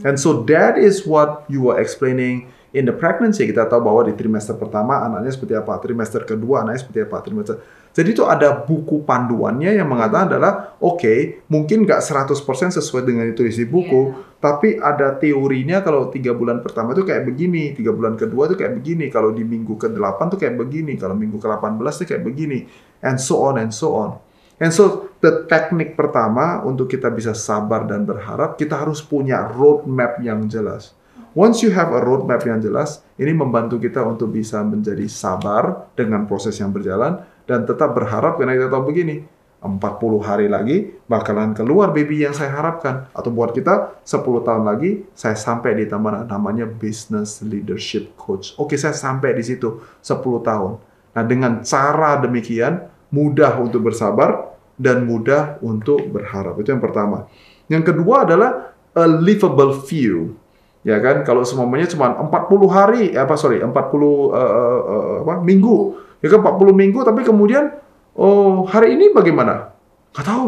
And 0.05 0.17
so 0.21 0.45
that 0.49 0.77
is 0.77 1.07
what 1.09 1.47
you 1.49 1.71
were 1.71 1.79
explaining 1.81 2.51
in 2.75 2.87
the 2.87 2.95
pregnancy. 2.95 3.47
Kita 3.49 3.67
tahu 3.71 3.81
bahwa 3.85 4.07
di 4.07 4.15
trimester 4.17 4.57
pertama 4.57 5.03
anaknya 5.07 5.33
seperti 5.33 5.55
apa, 5.57 5.79
trimester 5.81 6.23
kedua 6.27 6.67
anaknya 6.67 6.81
seperti 6.83 7.01
apa, 7.07 7.17
trimester. 7.23 7.57
Jadi 7.91 8.15
itu 8.15 8.23
ada 8.23 8.55
buku 8.55 9.03
panduannya 9.03 9.75
yang 9.75 9.91
mengatakan 9.91 10.31
adalah, 10.31 10.79
oke, 10.79 11.03
okay, 11.03 11.19
mungkin 11.51 11.83
nggak 11.83 11.99
100% 11.99 12.39
sesuai 12.79 13.03
dengan 13.03 13.27
itu 13.27 13.43
isi 13.43 13.67
buku, 13.67 14.15
Yeah. 14.15 14.39
tapi 14.39 14.79
ada 14.79 15.19
teorinya 15.19 15.83
kalau 15.83 16.07
tiga 16.07 16.31
bulan 16.31 16.63
pertama 16.63 16.95
itu 16.95 17.03
kayak 17.03 17.27
begini, 17.27 17.75
tiga 17.75 17.91
bulan 17.91 18.15
kedua 18.15 18.47
itu 18.47 18.55
kayak 18.55 18.79
begini, 18.79 19.11
kalau 19.11 19.35
di 19.35 19.43
minggu 19.43 19.75
ke-8 19.75 20.23
tuh 20.31 20.39
kayak 20.39 20.55
begini, 20.55 20.95
kalau 20.95 21.19
minggu 21.19 21.43
ke-18 21.43 21.83
tuh 21.83 22.07
kayak 22.07 22.23
begini, 22.23 22.71
and 23.03 23.19
so 23.19 23.43
on 23.43 23.59
and 23.59 23.75
so 23.75 23.91
on. 23.91 24.23
And 24.61 24.71
so 24.77 25.09
the 25.25 25.49
teknik 25.49 25.97
pertama 25.97 26.61
untuk 26.69 26.93
kita 26.93 27.09
bisa 27.09 27.33
sabar 27.33 27.89
dan 27.89 28.05
berharap, 28.05 28.61
kita 28.61 28.77
harus 28.77 29.01
punya 29.01 29.49
roadmap 29.49 30.21
yang 30.21 30.45
jelas. 30.53 30.93
Once 31.33 31.65
you 31.65 31.73
have 31.73 31.95
a 31.97 32.01
roadmap 32.03 32.45
yang 32.45 32.61
jelas, 32.61 33.01
ini 33.17 33.33
membantu 33.33 33.81
kita 33.81 34.05
untuk 34.05 34.35
bisa 34.35 34.61
menjadi 34.61 35.09
sabar 35.09 35.89
dengan 35.97 36.29
proses 36.29 36.59
yang 36.61 36.75
berjalan 36.75 37.25
dan 37.49 37.65
tetap 37.65 37.97
berharap 37.97 38.37
karena 38.37 38.59
kita 38.59 38.69
tahu 38.69 38.85
begini, 38.93 39.25
40 39.61 40.25
hari 40.25 40.49
lagi 40.49 40.89
bakalan 41.05 41.53
keluar 41.53 41.93
baby 41.93 42.25
yang 42.25 42.33
saya 42.33 42.51
harapkan. 42.51 43.09
Atau 43.13 43.31
buat 43.31 43.53
kita 43.53 44.03
10 44.05 44.45
tahun 44.45 44.65
lagi 44.65 45.05
saya 45.13 45.37
sampai 45.37 45.77
di 45.77 45.85
taman 45.89 46.25
namanya 46.27 46.65
business 46.67 47.45
leadership 47.45 48.17
coach. 48.17 48.57
Oke, 48.57 48.81
saya 48.81 48.97
sampai 48.97 49.37
di 49.37 49.45
situ 49.45 49.81
10 50.01 50.21
tahun. 50.41 50.81
Nah, 51.11 51.25
dengan 51.27 51.61
cara 51.61 52.19
demikian 52.19 52.89
mudah 53.11 53.59
untuk 53.59 53.91
bersabar 53.91 54.55
dan 54.81 55.05
mudah 55.05 55.61
untuk 55.61 56.01
berharap. 56.09 56.57
Itu 56.63 56.73
yang 56.73 56.83
pertama. 56.83 57.29
Yang 57.69 57.95
kedua 57.95 58.25
adalah 58.25 58.73
a 58.97 59.05
livable 59.07 59.77
view. 59.85 60.35
Ya 60.81 60.97
kan, 60.97 61.29
kalau 61.29 61.45
semuanya 61.45 61.85
cuma 61.93 62.17
40 62.17 62.67
hari, 62.73 63.13
eh, 63.13 63.21
apa 63.21 63.37
sorry, 63.37 63.61
40 63.61 64.33
eh, 64.33 64.41
eh, 64.41 64.81
eh, 64.81 65.17
apa, 65.29 65.35
minggu. 65.45 65.77
Ya 66.25 66.33
kan 66.33 66.41
40 66.41 66.73
minggu 66.73 67.01
tapi 67.05 67.21
kemudian 67.21 67.77
oh 68.17 68.65
hari 68.65 68.97
ini 68.97 69.13
bagaimana? 69.13 69.77
Nggak 70.17 70.27
tahu. 70.27 70.47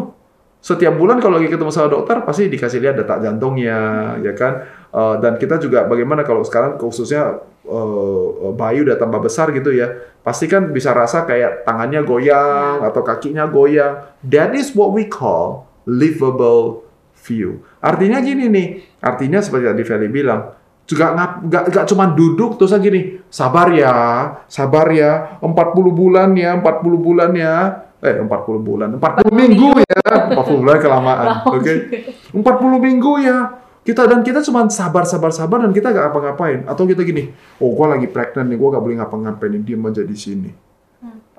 Setiap 0.63 0.95
bulan 0.95 1.19
kalau 1.19 1.43
lagi 1.43 1.51
ketemu 1.51 1.75
sama 1.75 1.91
dokter 1.91 2.23
pasti 2.23 2.47
dikasih 2.47 2.79
lihat 2.81 2.95
detak 2.95 3.19
jantungnya, 3.21 4.15
ya 4.25 4.33
kan? 4.33 4.65
Eh, 4.93 5.15
dan 5.21 5.37
kita 5.37 5.57
juga 5.61 5.85
bagaimana 5.89 6.25
kalau 6.25 6.45
sekarang 6.45 6.81
khususnya 6.81 7.41
eh, 7.67 8.53
bayi 8.53 8.83
udah 8.83 8.97
tambah 8.99 9.23
besar 9.23 9.51
gitu 9.55 9.71
ya, 9.71 9.91
pasti 10.23 10.47
kan 10.51 10.71
bisa 10.71 10.91
rasa 10.95 11.23
kayak 11.27 11.67
tangannya 11.67 12.03
goyang 12.03 12.83
atau 12.83 13.03
kakinya 13.07 13.47
goyang. 13.47 14.03
That 14.27 14.55
is 14.55 14.75
what 14.75 14.91
we 14.95 15.07
call 15.07 15.67
livable 15.87 16.87
view. 17.23 17.63
Artinya 17.79 18.19
gini 18.19 18.51
nih, 18.51 18.69
artinya 18.99 19.39
seperti 19.39 19.71
tadi 19.71 19.83
Feli 19.87 20.09
bilang, 20.11 20.55
juga 20.87 21.15
nggak 21.15 21.31
nggak 21.47 21.65
nggak 21.71 21.87
cuma 21.87 22.05
duduk 22.11 22.59
terus 22.59 22.75
gini, 22.83 23.23
sabar 23.31 23.71
ya, 23.71 23.95
sabar 24.51 24.91
ya, 24.91 25.39
40 25.39 25.55
bulan 25.95 26.35
ya, 26.35 26.59
40 26.59 26.99
bulan 26.99 27.31
ya, 27.35 27.55
eh 28.03 28.19
40 28.19 28.59
bulan, 28.59 28.89
40 28.99 29.31
minggu 29.31 29.71
ya, 29.79 30.03
40 30.35 30.63
bulan 30.63 30.77
kelamaan, 30.83 31.29
oke? 31.55 31.75
40 32.35 32.43
minggu 32.83 33.13
ya. 33.23 33.62
Kita 33.83 34.07
dan 34.07 34.23
kita 34.23 34.43
cuma 34.47 34.67
sabar 34.71 35.03
sabar 35.03 35.35
sabar 35.35 35.67
dan 35.67 35.75
kita 35.75 35.91
nggak 35.91 36.07
apa-ngapain 36.15 36.59
atau 36.71 36.87
kita 36.87 37.03
gini, 37.03 37.35
oh 37.59 37.75
gua 37.75 37.99
lagi 37.99 38.07
pregnant 38.07 38.47
nih, 38.47 38.59
gua 38.59 38.79
nggak 38.79 38.85
boleh 38.87 38.97
ngapa-ngapain, 39.03 39.59
diem 39.59 39.83
aja 39.83 40.03
di 40.07 40.17
sini. 40.17 40.51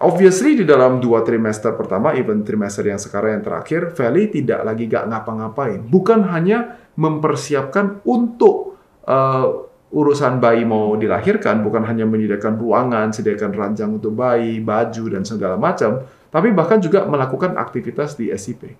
Obviously 0.03 0.59
di 0.59 0.67
dalam 0.67 0.99
dua 0.99 1.23
trimester 1.23 1.71
pertama, 1.79 2.11
even 2.11 2.43
trimester 2.43 2.83
yang 2.83 2.99
sekarang 2.99 3.39
yang 3.39 3.43
terakhir, 3.47 3.95
Feli 3.95 4.27
tidak 4.27 4.59
lagi 4.67 4.83
gak 4.91 5.07
ngapa-ngapain. 5.07 5.79
Bukan 5.79 6.27
hanya 6.27 6.75
mempersiapkan 6.99 8.03
untuk 8.03 8.75
uh, 9.07 9.63
urusan 9.93 10.43
bayi 10.43 10.67
mau 10.67 10.97
dilahirkan, 10.99 11.63
bukan 11.63 11.87
hanya 11.87 12.03
menyediakan 12.03 12.59
ruangan, 12.59 13.15
sediakan 13.15 13.55
ranjang 13.55 13.95
untuk 13.95 14.11
bayi, 14.17 14.59
baju 14.59 15.13
dan 15.13 15.23
segala 15.23 15.55
macam, 15.55 16.03
tapi 16.33 16.49
bahkan 16.51 16.83
juga 16.83 17.05
melakukan 17.05 17.55
aktivitas 17.55 18.19
di 18.19 18.33
SIP. 18.33 18.75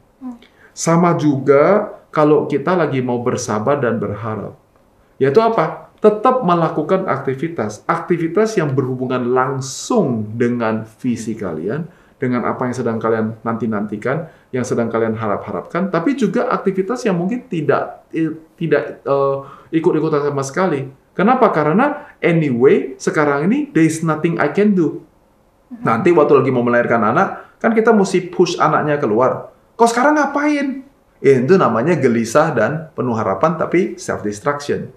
Sama 0.74 1.15
juga 1.15 1.93
kalau 2.13 2.46
kita 2.46 2.77
lagi 2.77 3.01
mau 3.01 3.25
bersabar 3.25 3.82
dan 3.82 3.98
berharap. 3.98 4.53
Yaitu 5.17 5.41
apa? 5.41 5.89
Tetap 5.98 6.46
melakukan 6.46 7.10
aktivitas. 7.10 7.82
Aktivitas 7.89 8.53
yang 8.53 8.77
berhubungan 8.77 9.34
langsung 9.34 10.38
dengan 10.38 10.86
visi 11.01 11.34
kalian, 11.34 11.89
dengan 12.22 12.46
apa 12.46 12.70
yang 12.70 12.75
sedang 12.77 12.98
kalian 13.01 13.41
nanti-nantikan, 13.41 14.29
yang 14.53 14.62
sedang 14.62 14.93
kalian 14.93 15.17
harap-harapkan, 15.17 15.89
tapi 15.89 16.13
juga 16.13 16.53
aktivitas 16.53 17.01
yang 17.03 17.17
mungkin 17.17 17.50
tidak 17.50 18.05
tidak 18.55 19.01
eh, 19.01 19.38
ikut-ikutan 19.74 20.22
sama 20.22 20.43
sekali. 20.46 20.86
Kenapa? 21.17 21.50
Karena 21.50 22.13
anyway, 22.22 22.93
sekarang 23.01 23.50
ini 23.50 23.74
there 23.74 23.86
is 23.86 24.05
nothing 24.05 24.38
I 24.38 24.53
can 24.53 24.77
do. 24.77 25.01
Nanti 25.82 26.13
waktu 26.13 26.38
lagi 26.38 26.51
mau 26.53 26.62
melahirkan 26.62 27.01
anak, 27.01 27.58
kan 27.58 27.74
kita 27.74 27.89
mesti 27.89 28.29
push 28.29 28.62
anaknya 28.62 29.01
keluar. 29.01 29.50
Kok 29.74 29.89
sekarang 29.89 30.13
ngapain? 30.22 30.92
Ya, 31.23 31.39
itu 31.39 31.55
namanya 31.55 31.95
gelisah 31.95 32.51
dan 32.51 32.91
penuh 32.91 33.15
harapan 33.15 33.55
tapi 33.55 33.95
self 33.95 34.27
destruction. 34.27 34.91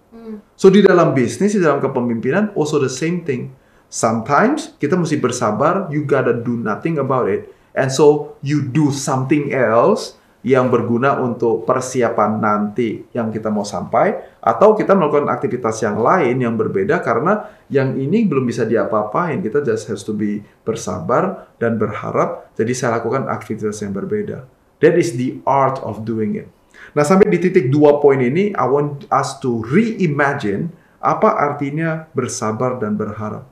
So 0.58 0.74
di 0.74 0.82
dalam 0.82 1.14
bisnis, 1.14 1.54
di 1.54 1.62
dalam 1.62 1.78
kepemimpinan 1.78 2.50
also 2.58 2.82
the 2.82 2.90
same 2.90 3.22
thing. 3.22 3.54
Sometimes 3.86 4.74
kita 4.82 4.98
mesti 4.98 5.22
bersabar, 5.22 5.86
you 5.94 6.02
gotta 6.02 6.34
do 6.34 6.58
nothing 6.58 6.98
about 6.98 7.30
it. 7.30 7.46
And 7.78 7.94
so 7.94 8.34
you 8.42 8.66
do 8.66 8.90
something 8.90 9.54
else 9.54 10.18
yang 10.46 10.70
berguna 10.70 11.18
untuk 11.22 11.66
persiapan 11.66 12.38
nanti 12.38 13.02
yang 13.10 13.34
kita 13.34 13.50
mau 13.50 13.66
sampai 13.66 14.38
atau 14.38 14.78
kita 14.78 14.94
melakukan 14.94 15.26
aktivitas 15.26 15.82
yang 15.82 15.98
lain 15.98 16.38
yang 16.38 16.54
berbeda 16.54 17.02
karena 17.02 17.50
yang 17.66 17.98
ini 17.98 18.22
belum 18.30 18.46
bisa 18.46 18.62
diapa-apain 18.62 19.42
kita 19.42 19.66
just 19.66 19.90
has 19.90 20.06
to 20.06 20.14
be 20.14 20.46
bersabar 20.62 21.50
dan 21.58 21.74
berharap 21.82 22.54
jadi 22.54 22.72
saya 22.78 23.02
lakukan 23.02 23.26
aktivitas 23.26 23.82
yang 23.82 23.90
berbeda 23.90 24.46
that 24.80 24.94
is 24.98 25.16
the 25.16 25.40
art 25.44 25.80
of 25.80 26.04
doing 26.04 26.36
it 26.36 26.48
Nah, 26.96 27.04
sampai 27.04 27.28
di 27.28 27.36
titik 27.36 27.68
dua 27.68 28.00
poin 28.00 28.16
ini, 28.16 28.56
I 28.56 28.64
want 28.64 29.04
us 29.12 29.36
to 29.44 29.60
reimagine 29.68 30.72
apa 30.96 31.28
artinya 31.28 32.08
bersabar 32.16 32.80
dan 32.80 32.96
berharap. 32.96 33.44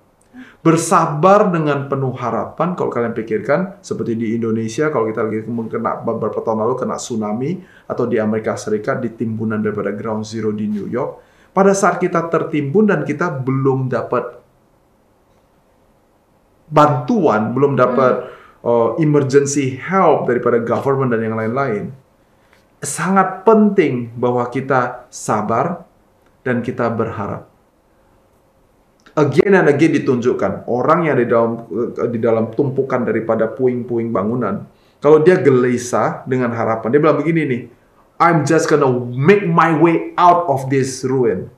Bersabar 0.64 1.52
dengan 1.52 1.92
penuh 1.92 2.16
harapan, 2.16 2.72
kalau 2.72 2.88
kalian 2.88 3.12
pikirkan, 3.12 3.84
seperti 3.84 4.16
di 4.16 4.32
Indonesia, 4.32 4.88
kalau 4.88 5.12
kita 5.12 5.28
lagi 5.28 5.44
kena 5.44 6.00
beberapa 6.00 6.40
tahun 6.40 6.64
lalu 6.64 6.74
kena 6.80 6.96
tsunami, 6.96 7.60
atau 7.84 8.08
di 8.08 8.16
Amerika 8.16 8.56
Serikat, 8.56 9.04
di 9.04 9.12
timbunan 9.12 9.60
daripada 9.60 9.92
ground 9.92 10.24
zero 10.24 10.48
di 10.48 10.64
New 10.64 10.88
York, 10.88 11.20
pada 11.52 11.76
saat 11.76 12.00
kita 12.00 12.32
tertimbun 12.32 12.88
dan 12.88 13.04
kita 13.04 13.28
belum 13.28 13.92
dapat 13.92 14.40
bantuan, 16.72 17.52
belum 17.52 17.76
dapat 17.76 18.32
uh, 18.64 18.96
emergency 18.96 19.76
help 19.76 20.26
daripada 20.26 20.58
government 20.64 21.12
dan 21.12 21.20
yang 21.22 21.36
lain-lain, 21.36 21.92
sangat 22.80 23.44
penting 23.44 24.10
bahwa 24.16 24.48
kita 24.48 25.06
sabar 25.12 25.84
dan 26.42 26.64
kita 26.64 26.88
berharap. 26.88 27.54
again 29.14 29.54
and 29.54 29.70
again 29.70 29.94
ditunjukkan 29.94 30.66
orang 30.66 31.06
yang 31.06 31.16
di 31.22 31.26
dalam 31.30 31.62
eh, 31.70 32.10
di 32.10 32.18
dalam 32.18 32.50
tumpukan 32.50 33.06
daripada 33.06 33.46
puing-puing 33.46 34.10
bangunan 34.10 34.66
kalau 34.98 35.22
dia 35.22 35.38
gelisah 35.38 36.26
dengan 36.26 36.50
harapan 36.50 36.90
dia 36.90 36.98
bilang 36.98 37.18
begini 37.22 37.42
nih 37.46 37.62
I'm 38.14 38.46
just 38.46 38.70
gonna 38.70 38.90
make 39.10 39.42
my 39.42 39.74
way 39.74 40.14
out 40.14 40.46
of 40.46 40.70
this 40.70 41.02
ruin. 41.02 41.50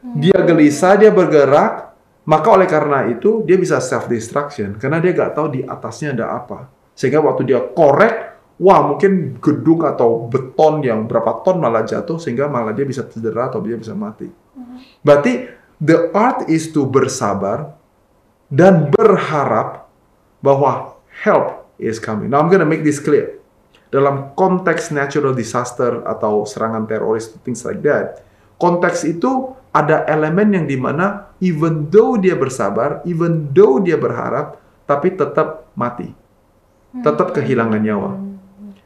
Dia 0.00 0.38
gelisah 0.46 0.94
dia 0.94 1.10
bergerak 1.10 1.89
maka 2.28 2.48
oleh 2.52 2.68
karena 2.68 3.08
itu 3.08 3.44
dia 3.44 3.56
bisa 3.56 3.80
self 3.80 4.08
destruction 4.10 4.76
karena 4.76 5.00
dia 5.00 5.12
gak 5.16 5.32
tahu 5.36 5.46
di 5.52 5.60
atasnya 5.64 6.12
ada 6.16 6.36
apa 6.36 6.68
sehingga 6.92 7.24
waktu 7.24 7.48
dia 7.48 7.60
korek 7.62 8.14
wah 8.60 8.84
mungkin 8.84 9.40
gedung 9.40 9.88
atau 9.88 10.28
beton 10.28 10.84
yang 10.84 11.08
berapa 11.08 11.40
ton 11.40 11.56
malah 11.56 11.86
jatuh 11.86 12.20
sehingga 12.20 12.44
malah 12.48 12.76
dia 12.76 12.84
bisa 12.84 13.06
cedera 13.08 13.48
atau 13.48 13.64
dia 13.64 13.76
bisa 13.78 13.96
mati 13.96 14.28
berarti 15.00 15.60
The 15.80 16.12
art 16.12 16.44
is 16.52 16.68
to 16.76 16.84
bersabar 16.84 17.72
dan 18.52 18.92
berharap 18.92 19.88
bahwa 20.44 21.00
help 21.24 21.72
is 21.80 21.96
coming. 21.96 22.28
Now 22.28 22.44
I'm 22.44 22.52
gonna 22.52 22.68
make 22.68 22.84
this 22.84 23.00
clear. 23.00 23.40
Dalam 23.88 24.36
konteks 24.36 24.92
natural 24.92 25.32
disaster 25.32 26.04
atau 26.04 26.44
serangan 26.44 26.84
teroris, 26.84 27.32
things 27.40 27.64
like 27.64 27.80
that, 27.80 28.20
konteks 28.60 29.08
itu 29.08 29.56
ada 29.70 30.02
elemen 30.10 30.50
yang 30.54 30.66
di 30.66 30.74
mana 30.74 31.30
even 31.38 31.86
though 31.88 32.18
dia 32.18 32.34
bersabar, 32.34 33.02
even 33.06 33.50
though 33.54 33.78
dia 33.78 33.94
berharap, 33.94 34.58
tapi 34.86 35.14
tetap 35.14 35.70
mati, 35.78 36.10
tetap 37.02 37.30
kehilangan 37.30 37.80
nyawa. 37.80 38.12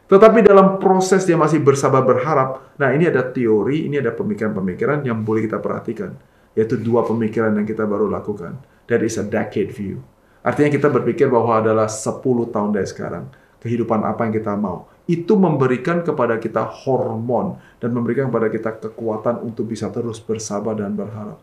Tetapi 0.05 0.45
dalam 0.45 0.77
proses 0.77 1.25
dia 1.25 1.35
masih 1.35 1.65
bersabar 1.65 2.05
berharap, 2.05 2.77
nah 2.77 2.93
ini 2.93 3.09
ada 3.09 3.25
teori, 3.25 3.89
ini 3.89 3.97
ada 3.97 4.13
pemikiran-pemikiran 4.13 5.01
yang 5.03 5.25
boleh 5.25 5.49
kita 5.49 5.59
perhatikan 5.59 6.13
yaitu 6.55 6.79
dua 6.79 7.03
pemikiran 7.03 7.51
yang 7.55 7.67
kita 7.67 7.83
baru 7.85 8.07
lakukan. 8.07 8.59
That 8.87 9.03
is 9.03 9.19
a 9.19 9.27
decade 9.27 9.75
view. 9.75 10.01
Artinya 10.45 10.71
kita 10.71 10.89
berpikir 10.93 11.27
bahwa 11.27 11.59
adalah 11.59 11.91
10 11.91 12.23
tahun 12.53 12.71
dari 12.77 12.87
sekarang. 12.87 13.27
Kehidupan 13.65 14.05
apa 14.05 14.29
yang 14.29 14.35
kita 14.37 14.55
mau. 14.55 14.87
Itu 15.05 15.37
memberikan 15.37 16.01
kepada 16.01 16.41
kita 16.41 16.65
hormon 16.65 17.61
dan 17.83 17.93
memberikan 17.93 18.33
kepada 18.33 18.49
kita 18.49 18.71
kekuatan 18.89 19.45
untuk 19.45 19.69
bisa 19.69 19.93
terus 19.93 20.23
bersabar 20.23 20.73
dan 20.73 20.97
berharap. 20.97 21.37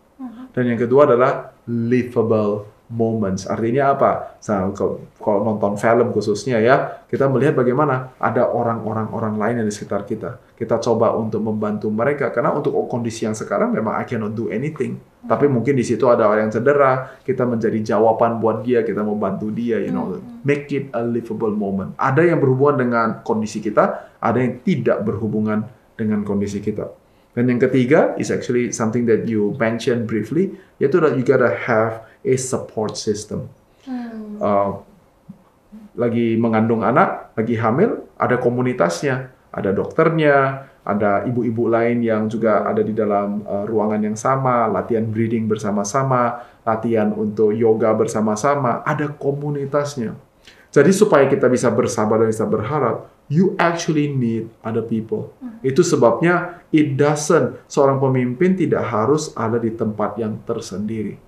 Dan 0.52 0.64
yang 0.68 0.80
kedua 0.80 1.08
adalah 1.08 1.56
livable 1.68 2.68
moments. 2.92 3.48
Artinya 3.48 3.96
apa? 3.96 4.38
Kalau 5.18 5.40
nonton 5.48 5.80
film 5.80 6.12
khususnya 6.12 6.60
ya, 6.60 7.08
kita 7.08 7.32
melihat 7.32 7.56
bagaimana 7.56 8.14
ada 8.20 8.52
orang-orang 8.52 9.08
orang 9.16 9.36
lain 9.40 9.56
yang 9.64 9.68
di 9.68 9.74
sekitar 9.74 10.04
kita. 10.04 10.38
Kita 10.60 10.78
coba 10.78 11.16
untuk 11.16 11.42
membantu 11.42 11.90
mereka 11.90 12.30
karena 12.30 12.54
untuk 12.54 12.76
kondisi 12.86 13.26
yang 13.26 13.34
sekarang 13.34 13.74
memang 13.74 13.98
I 13.98 14.06
cannot 14.06 14.36
do 14.36 14.52
anything. 14.52 15.00
Tapi 15.22 15.48
mungkin 15.48 15.78
di 15.78 15.86
situ 15.86 16.06
ada 16.12 16.28
orang 16.28 16.50
yang 16.50 16.54
cedera, 16.54 17.18
kita 17.24 17.48
menjadi 17.48 17.96
jawaban 17.96 18.42
buat 18.44 18.62
dia, 18.66 18.84
kita 18.86 19.02
mau 19.02 19.16
bantu 19.16 19.50
dia, 19.54 19.80
you 19.82 19.94
know, 19.94 20.18
make 20.46 20.70
it 20.74 20.90
a 20.94 21.02
livable 21.02 21.54
moment. 21.54 21.94
Ada 21.98 22.28
yang 22.28 22.44
berhubungan 22.44 22.78
dengan 22.86 23.08
kondisi 23.22 23.62
kita, 23.62 24.14
ada 24.20 24.38
yang 24.38 24.60
tidak 24.66 25.06
berhubungan 25.06 25.66
dengan 25.94 26.26
kondisi 26.26 26.58
kita. 26.58 26.90
Dan 27.32 27.48
yang 27.48 27.64
ketiga 27.64 28.12
is 28.20 28.28
actually 28.28 28.76
something 28.76 29.08
that 29.08 29.24
you 29.24 29.56
mentioned 29.56 30.04
briefly, 30.04 30.52
yaitu 30.84 31.00
that 31.00 31.16
you 31.16 31.24
gotta 31.24 31.48
have 31.48 32.04
a 32.22 32.36
support 32.38 32.98
system. 32.98 33.50
Hmm. 33.86 34.38
Uh, 34.38 34.72
lagi 35.98 36.40
mengandung 36.40 36.86
anak, 36.86 37.36
lagi 37.36 37.60
hamil, 37.60 38.08
ada 38.16 38.40
komunitasnya, 38.40 39.34
ada 39.52 39.76
dokternya, 39.76 40.68
ada 40.82 41.22
ibu-ibu 41.30 41.70
lain 41.70 42.02
yang 42.02 42.26
juga 42.26 42.66
ada 42.66 42.82
di 42.82 42.96
dalam 42.96 43.46
uh, 43.46 43.66
ruangan 43.70 44.02
yang 44.02 44.18
sama, 44.18 44.66
latihan 44.66 45.06
breathing 45.06 45.46
bersama-sama, 45.46 46.42
latihan 46.66 47.14
untuk 47.14 47.54
yoga 47.54 47.94
bersama-sama, 47.94 48.82
ada 48.82 49.12
komunitasnya. 49.12 50.18
Jadi 50.72 50.92
supaya 50.96 51.28
kita 51.28 51.52
bisa 51.52 51.68
bersabar 51.68 52.24
dan 52.24 52.32
bisa 52.32 52.48
berharap, 52.48 53.12
you 53.28 53.54
actually 53.60 54.08
need 54.08 54.48
other 54.64 54.82
people. 54.82 55.36
Hmm. 55.44 55.60
Itu 55.60 55.84
sebabnya 55.84 56.64
it 56.72 56.96
doesn't 56.96 57.60
seorang 57.68 58.00
pemimpin 58.00 58.56
tidak 58.56 58.88
harus 58.88 59.36
ada 59.36 59.60
di 59.60 59.76
tempat 59.76 60.16
yang 60.16 60.40
tersendiri. 60.48 61.20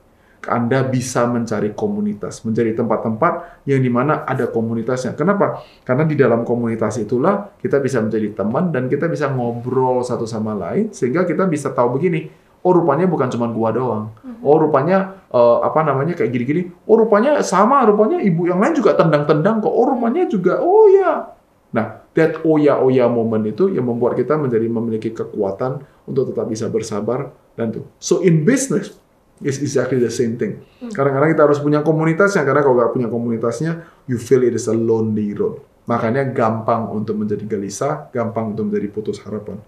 Anda 0.44 0.84
bisa 0.84 1.24
mencari 1.24 1.72
komunitas, 1.72 2.44
mencari 2.44 2.76
tempat-tempat 2.76 3.64
yang 3.68 3.80
di 3.80 3.88
mana 3.88 4.28
ada 4.28 4.52
komunitasnya. 4.52 5.16
Kenapa? 5.16 5.64
Karena 5.88 6.04
di 6.04 6.20
dalam 6.20 6.44
komunitas 6.44 7.00
itulah 7.00 7.56
kita 7.60 7.80
bisa 7.80 8.04
menjadi 8.04 8.44
teman 8.44 8.72
dan 8.72 8.92
kita 8.92 9.08
bisa 9.08 9.32
ngobrol 9.32 10.04
satu 10.04 10.28
sama 10.28 10.52
lain 10.52 10.92
sehingga 10.92 11.24
kita 11.24 11.48
bisa 11.48 11.72
tahu 11.72 11.96
begini, 11.96 12.28
oh 12.64 12.72
rupanya 12.76 13.08
bukan 13.08 13.32
cuma 13.32 13.48
gua 13.52 13.70
doang. 13.72 14.04
Mhm. 14.24 14.42
Oh 14.44 14.58
rupanya 14.60 15.24
uh, 15.32 15.64
apa 15.64 15.80
namanya 15.84 16.20
kayak 16.20 16.32
gini-gini. 16.32 16.72
Oh 16.88 17.00
rupanya 17.00 17.40
sama, 17.44 17.84
rupanya 17.88 18.20
ibu 18.20 18.48
yang 18.48 18.60
lain 18.60 18.76
juga 18.76 18.96
tendang-tendang 19.00 19.64
kok. 19.64 19.72
Oh 19.72 19.88
rupanya 19.88 20.28
juga, 20.28 20.60
oh 20.60 20.92
ya. 20.92 21.32
Nah, 21.74 22.06
that 22.14 22.38
oya 22.46 22.78
oya 22.78 23.10
moment 23.10 23.42
itu 23.50 23.66
yang 23.74 23.90
membuat 23.90 24.14
kita 24.14 24.38
menjadi 24.38 24.70
memiliki 24.70 25.10
kekuatan 25.10 25.82
untuk 26.06 26.30
tetap 26.30 26.46
bisa 26.46 26.70
bersabar 26.70 27.34
dan 27.58 27.74
tuh. 27.74 27.86
So 27.98 28.22
in 28.22 28.46
business 28.46 28.94
is 29.42 29.58
exactly 29.64 29.98
the 29.98 30.12
same 30.12 30.38
thing. 30.38 30.62
Hmm. 30.78 30.94
Kadang-kadang 30.94 31.34
kita 31.34 31.44
harus 31.50 31.60
punya 31.64 31.82
komunitasnya 31.82 32.46
karena 32.46 32.62
kalau 32.62 32.76
nggak 32.78 32.92
punya 32.94 33.10
komunitasnya, 33.10 33.72
you 34.06 34.22
feel 34.22 34.46
it 34.46 34.54
is 34.54 34.70
a 34.70 34.76
lonely 34.76 35.34
road. 35.34 35.64
Makanya 35.90 36.30
gampang 36.30 36.94
untuk 36.94 37.18
menjadi 37.20 37.44
gelisah, 37.44 38.14
gampang 38.14 38.54
untuk 38.54 38.70
menjadi 38.70 38.88
putus 38.94 39.18
harapan. 39.26 39.60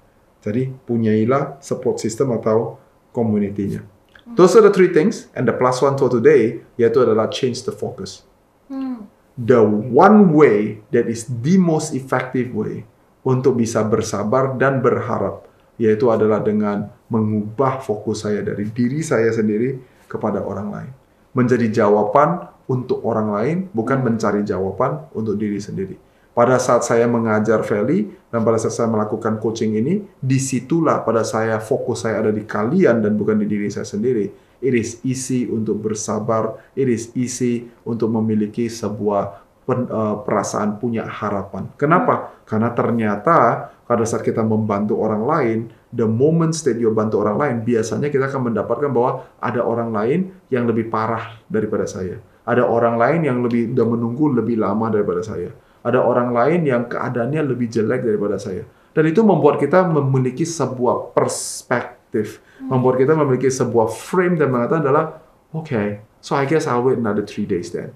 Jadi 0.45 0.69
punyailah 0.85 1.59
support 1.59 1.97
system 1.97 2.31
atau 2.37 2.77
community-nya. 3.09 3.81
Hmm. 3.81 4.37
Those 4.37 4.59
are 4.59 4.63
the 4.63 4.73
three 4.73 4.93
things, 4.93 5.31
and 5.33 5.49
the 5.49 5.55
plus 5.55 5.81
one 5.81 5.97
for 5.97 6.07
today 6.07 6.61
yaitu 6.77 7.01
adalah 7.01 7.31
change 7.33 7.65
the 7.65 7.73
focus. 7.73 8.23
Hmm. 8.69 9.09
The 9.35 9.59
one 9.91 10.31
way 10.31 10.85
that 10.95 11.11
is 11.11 11.27
the 11.27 11.59
most 11.59 11.91
effective 11.91 12.55
way 12.55 12.87
untuk 13.25 13.59
bisa 13.59 13.83
bersabar 13.83 14.55
dan 14.55 14.79
berharap 14.79 15.49
yaitu 15.75 16.07
adalah 16.11 16.39
dengan 16.39 16.87
mengubah 17.11 17.83
fokus 17.83 18.23
saya 18.25 18.41
dari 18.41 18.67
diri 18.71 19.03
saya 19.03 19.29
sendiri 19.31 19.77
kepada 20.07 20.41
orang 20.41 20.67
lain. 20.71 20.91
Menjadi 21.35 21.83
jawaban 21.83 22.47
untuk 22.65 23.03
orang 23.05 23.27
lain, 23.35 23.57
bukan 23.69 24.01
mencari 24.01 24.41
jawaban 24.41 25.05
untuk 25.13 25.37
diri 25.37 25.59
sendiri. 25.59 25.95
Pada 26.35 26.59
saat 26.59 26.83
saya 26.83 27.07
mengajar 27.07 27.63
Feli 27.63 28.11
dan 28.27 28.43
pada 28.43 28.59
saat 28.59 28.75
saya 28.75 28.91
melakukan 28.91 29.39
coaching 29.39 29.79
ini, 29.79 30.03
di 30.19 30.35
situlah 30.35 30.99
pada 31.07 31.23
saya 31.23 31.63
fokus 31.63 32.03
saya 32.03 32.19
ada 32.19 32.31
di 32.31 32.43
kalian 32.43 32.99
dan 32.99 33.15
bukan 33.15 33.39
di 33.39 33.47
diri 33.47 33.71
saya 33.71 33.87
sendiri. 33.87 34.27
It 34.59 34.75
is 34.75 34.99
easy 35.07 35.47
untuk 35.47 35.79
bersabar, 35.79 36.59
it 36.75 36.91
is 36.91 37.11
easy 37.15 37.71
untuk 37.87 38.11
memiliki 38.11 38.67
sebuah 38.67 39.45
uh, 39.67 40.15
perasaan 40.27 40.75
punya 40.75 41.07
harapan. 41.07 41.71
Kenapa? 41.79 42.35
Karena 42.43 42.71
ternyata 42.75 43.71
pada 43.85 44.01
saat 44.01 44.25
kita 44.25 44.41
membantu 44.41 44.97
orang 44.97 45.23
lain, 45.23 45.59
the 45.93 46.05
moments 46.09 46.65
that 46.65 46.75
you 46.81 46.89
bantu 46.89 47.21
orang 47.21 47.37
lain, 47.37 47.55
biasanya 47.61 48.09
kita 48.09 48.27
akan 48.33 48.51
mendapatkan 48.51 48.89
bahwa 48.89 49.29
ada 49.37 49.61
orang 49.61 49.93
lain 49.93 50.19
yang 50.49 50.65
lebih 50.65 50.89
parah 50.89 51.37
daripada 51.45 51.85
saya. 51.85 52.17
Ada 52.45 52.65
orang 52.65 52.97
lain 52.97 53.21
yang 53.25 53.37
lebih 53.45 53.73
udah 53.77 53.87
menunggu 53.89 54.25
lebih 54.41 54.57
lama 54.57 54.89
daripada 54.89 55.21
saya. 55.21 55.53
Ada 55.85 56.01
orang 56.01 56.33
lain 56.33 56.65
yang 56.65 56.89
keadaannya 56.89 57.41
lebih 57.45 57.69
jelek 57.69 58.01
daripada 58.01 58.41
saya. 58.41 58.65
Dan 58.95 59.05
itu 59.05 59.21
membuat 59.21 59.61
kita 59.61 59.85
memiliki 59.85 60.47
sebuah 60.47 61.13
perspektif, 61.13 62.41
hmm. 62.57 62.73
membuat 62.73 62.97
kita 62.97 63.13
memiliki 63.13 63.53
sebuah 63.53 63.93
frame 63.93 64.41
dan 64.41 64.49
mengatakan 64.49 64.81
adalah, 64.81 65.05
oke, 65.53 65.69
okay, 65.69 66.01
so 66.25 66.33
I 66.33 66.49
guess 66.49 66.65
I'll 66.65 66.81
wait 66.81 66.97
another 66.97 67.21
three 67.21 67.45
days 67.45 67.69
then. 67.69 67.93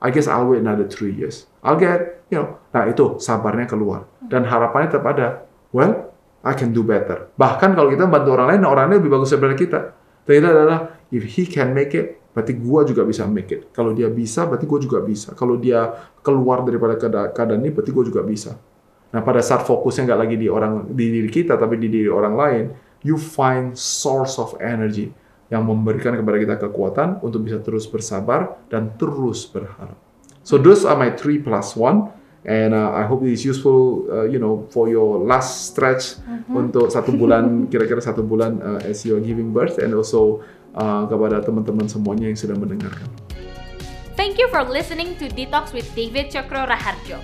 I 0.00 0.08
guess 0.12 0.28
I'll 0.28 0.48
wait 0.48 0.64
another 0.64 0.88
three 0.88 1.12
years. 1.12 1.44
I'll 1.60 1.76
get, 1.76 2.24
you 2.32 2.40
know, 2.40 2.56
nah 2.72 2.88
itu 2.88 3.20
sabarnya 3.20 3.68
keluar. 3.68 4.08
Dan 4.30 4.46
harapannya 4.46 4.88
tetap 4.94 5.06
ada. 5.10 5.42
Well, 5.74 6.14
I 6.40 6.54
can 6.54 6.70
do 6.70 6.86
better. 6.86 7.28
Bahkan 7.34 7.74
kalau 7.74 7.90
kita 7.90 8.06
bantu 8.06 8.38
orang 8.38 8.56
lain, 8.56 8.62
orang 8.64 8.84
lain 8.88 9.02
lebih 9.02 9.12
bagus 9.12 9.34
daripada 9.34 9.54
kita. 9.58 9.78
Itu 10.24 10.46
adalah, 10.46 10.94
if 11.10 11.26
he 11.34 11.44
can 11.44 11.74
make 11.74 11.90
it, 11.98 12.22
berarti 12.30 12.54
gua 12.54 12.86
juga 12.86 13.02
bisa 13.02 13.26
make 13.26 13.50
it. 13.50 13.62
Kalau 13.74 13.90
dia 13.90 14.06
bisa, 14.06 14.46
berarti 14.46 14.64
gua 14.64 14.78
juga 14.78 15.02
bisa. 15.02 15.34
Kalau 15.34 15.58
dia 15.58 15.90
keluar 16.22 16.62
daripada 16.62 16.94
keadaan 17.34 17.60
ini, 17.60 17.74
berarti 17.74 17.90
gua 17.90 18.04
juga 18.06 18.22
bisa. 18.22 18.54
Nah, 19.10 19.20
pada 19.26 19.42
saat 19.42 19.66
fokusnya 19.66 20.06
nggak 20.06 20.20
lagi 20.22 20.36
di 20.38 20.46
orang 20.46 20.86
di 20.94 21.10
diri 21.10 21.26
kita, 21.26 21.58
tapi 21.58 21.82
di 21.82 21.90
diri 21.90 22.06
orang 22.06 22.34
lain, 22.38 22.64
you 23.02 23.18
find 23.18 23.74
source 23.74 24.38
of 24.38 24.54
energy 24.62 25.10
yang 25.50 25.66
memberikan 25.66 26.14
kepada 26.14 26.38
kita 26.38 26.54
kekuatan 26.62 27.18
untuk 27.26 27.42
bisa 27.42 27.58
terus 27.58 27.90
bersabar 27.90 28.62
dan 28.70 28.94
terus 28.94 29.50
berharap. 29.50 29.98
So 30.46 30.62
those 30.62 30.86
are 30.86 30.94
my 30.94 31.10
three 31.18 31.42
plus 31.42 31.74
one, 31.74 32.14
and 32.44 32.72
uh, 32.72 32.92
I 32.92 33.04
hope 33.04 33.22
it 33.24 33.32
is 33.32 33.44
useful, 33.44 34.08
uh, 34.08 34.24
you 34.24 34.38
know, 34.38 34.66
for 34.70 34.88
your 34.88 35.20
last 35.20 35.72
stretch 35.72 36.16
mm-hmm. 36.24 36.56
untuk 36.56 36.88
satu 36.88 37.12
bulan, 37.12 37.44
kira-kira 37.72 38.00
satu 38.00 38.24
bulan 38.24 38.60
uh, 38.60 38.80
as 38.88 39.04
you 39.04 39.16
are 39.16 39.24
giving 39.24 39.52
birth, 39.52 39.76
and 39.76 39.92
also 39.92 40.40
uh, 40.76 41.04
kepada 41.04 41.44
teman-teman 41.44 41.86
semuanya 41.88 42.32
yang 42.32 42.38
sudah 42.38 42.56
mendengarkan. 42.56 43.08
Thank 44.16 44.36
you 44.36 44.48
for 44.52 44.64
listening 44.64 45.16
to 45.16 45.32
Detox 45.32 45.72
with 45.72 45.88
David 45.96 46.28
Cokro 46.28 46.68
Raharjo. 46.68 47.20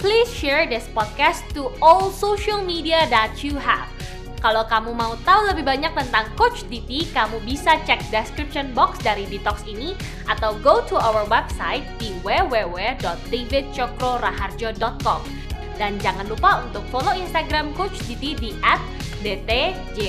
Please 0.00 0.32
share 0.32 0.64
this 0.64 0.88
podcast 0.96 1.44
to 1.52 1.68
all 1.84 2.08
social 2.08 2.64
media 2.64 3.04
that 3.12 3.44
you 3.44 3.60
have 3.60 3.84
Kalau 4.40 4.64
kamu 4.64 4.96
mau 4.96 5.12
tahu 5.20 5.52
lebih 5.52 5.68
banyak 5.68 5.92
tentang 5.92 6.24
Coach 6.32 6.64
Diti, 6.72 7.04
kamu 7.12 7.44
bisa 7.44 7.76
cek 7.84 8.08
description 8.08 8.72
box 8.72 8.96
dari 9.04 9.28
Detox 9.28 9.68
ini 9.68 9.92
atau 10.32 10.56
go 10.64 10.80
to 10.88 10.96
our 10.96 11.28
website 11.28 11.84
di 12.00 12.16
www.davidcokroraharjo.com. 12.24 15.20
Dan 15.76 16.00
jangan 16.00 16.24
lupa 16.28 16.60
untuk 16.64 16.84
follow 16.88 17.12
Instagram 17.12 17.76
Coach 17.76 18.00
Diti 18.08 18.32
di 18.32 18.56
@dtjokr.or. 19.20 20.00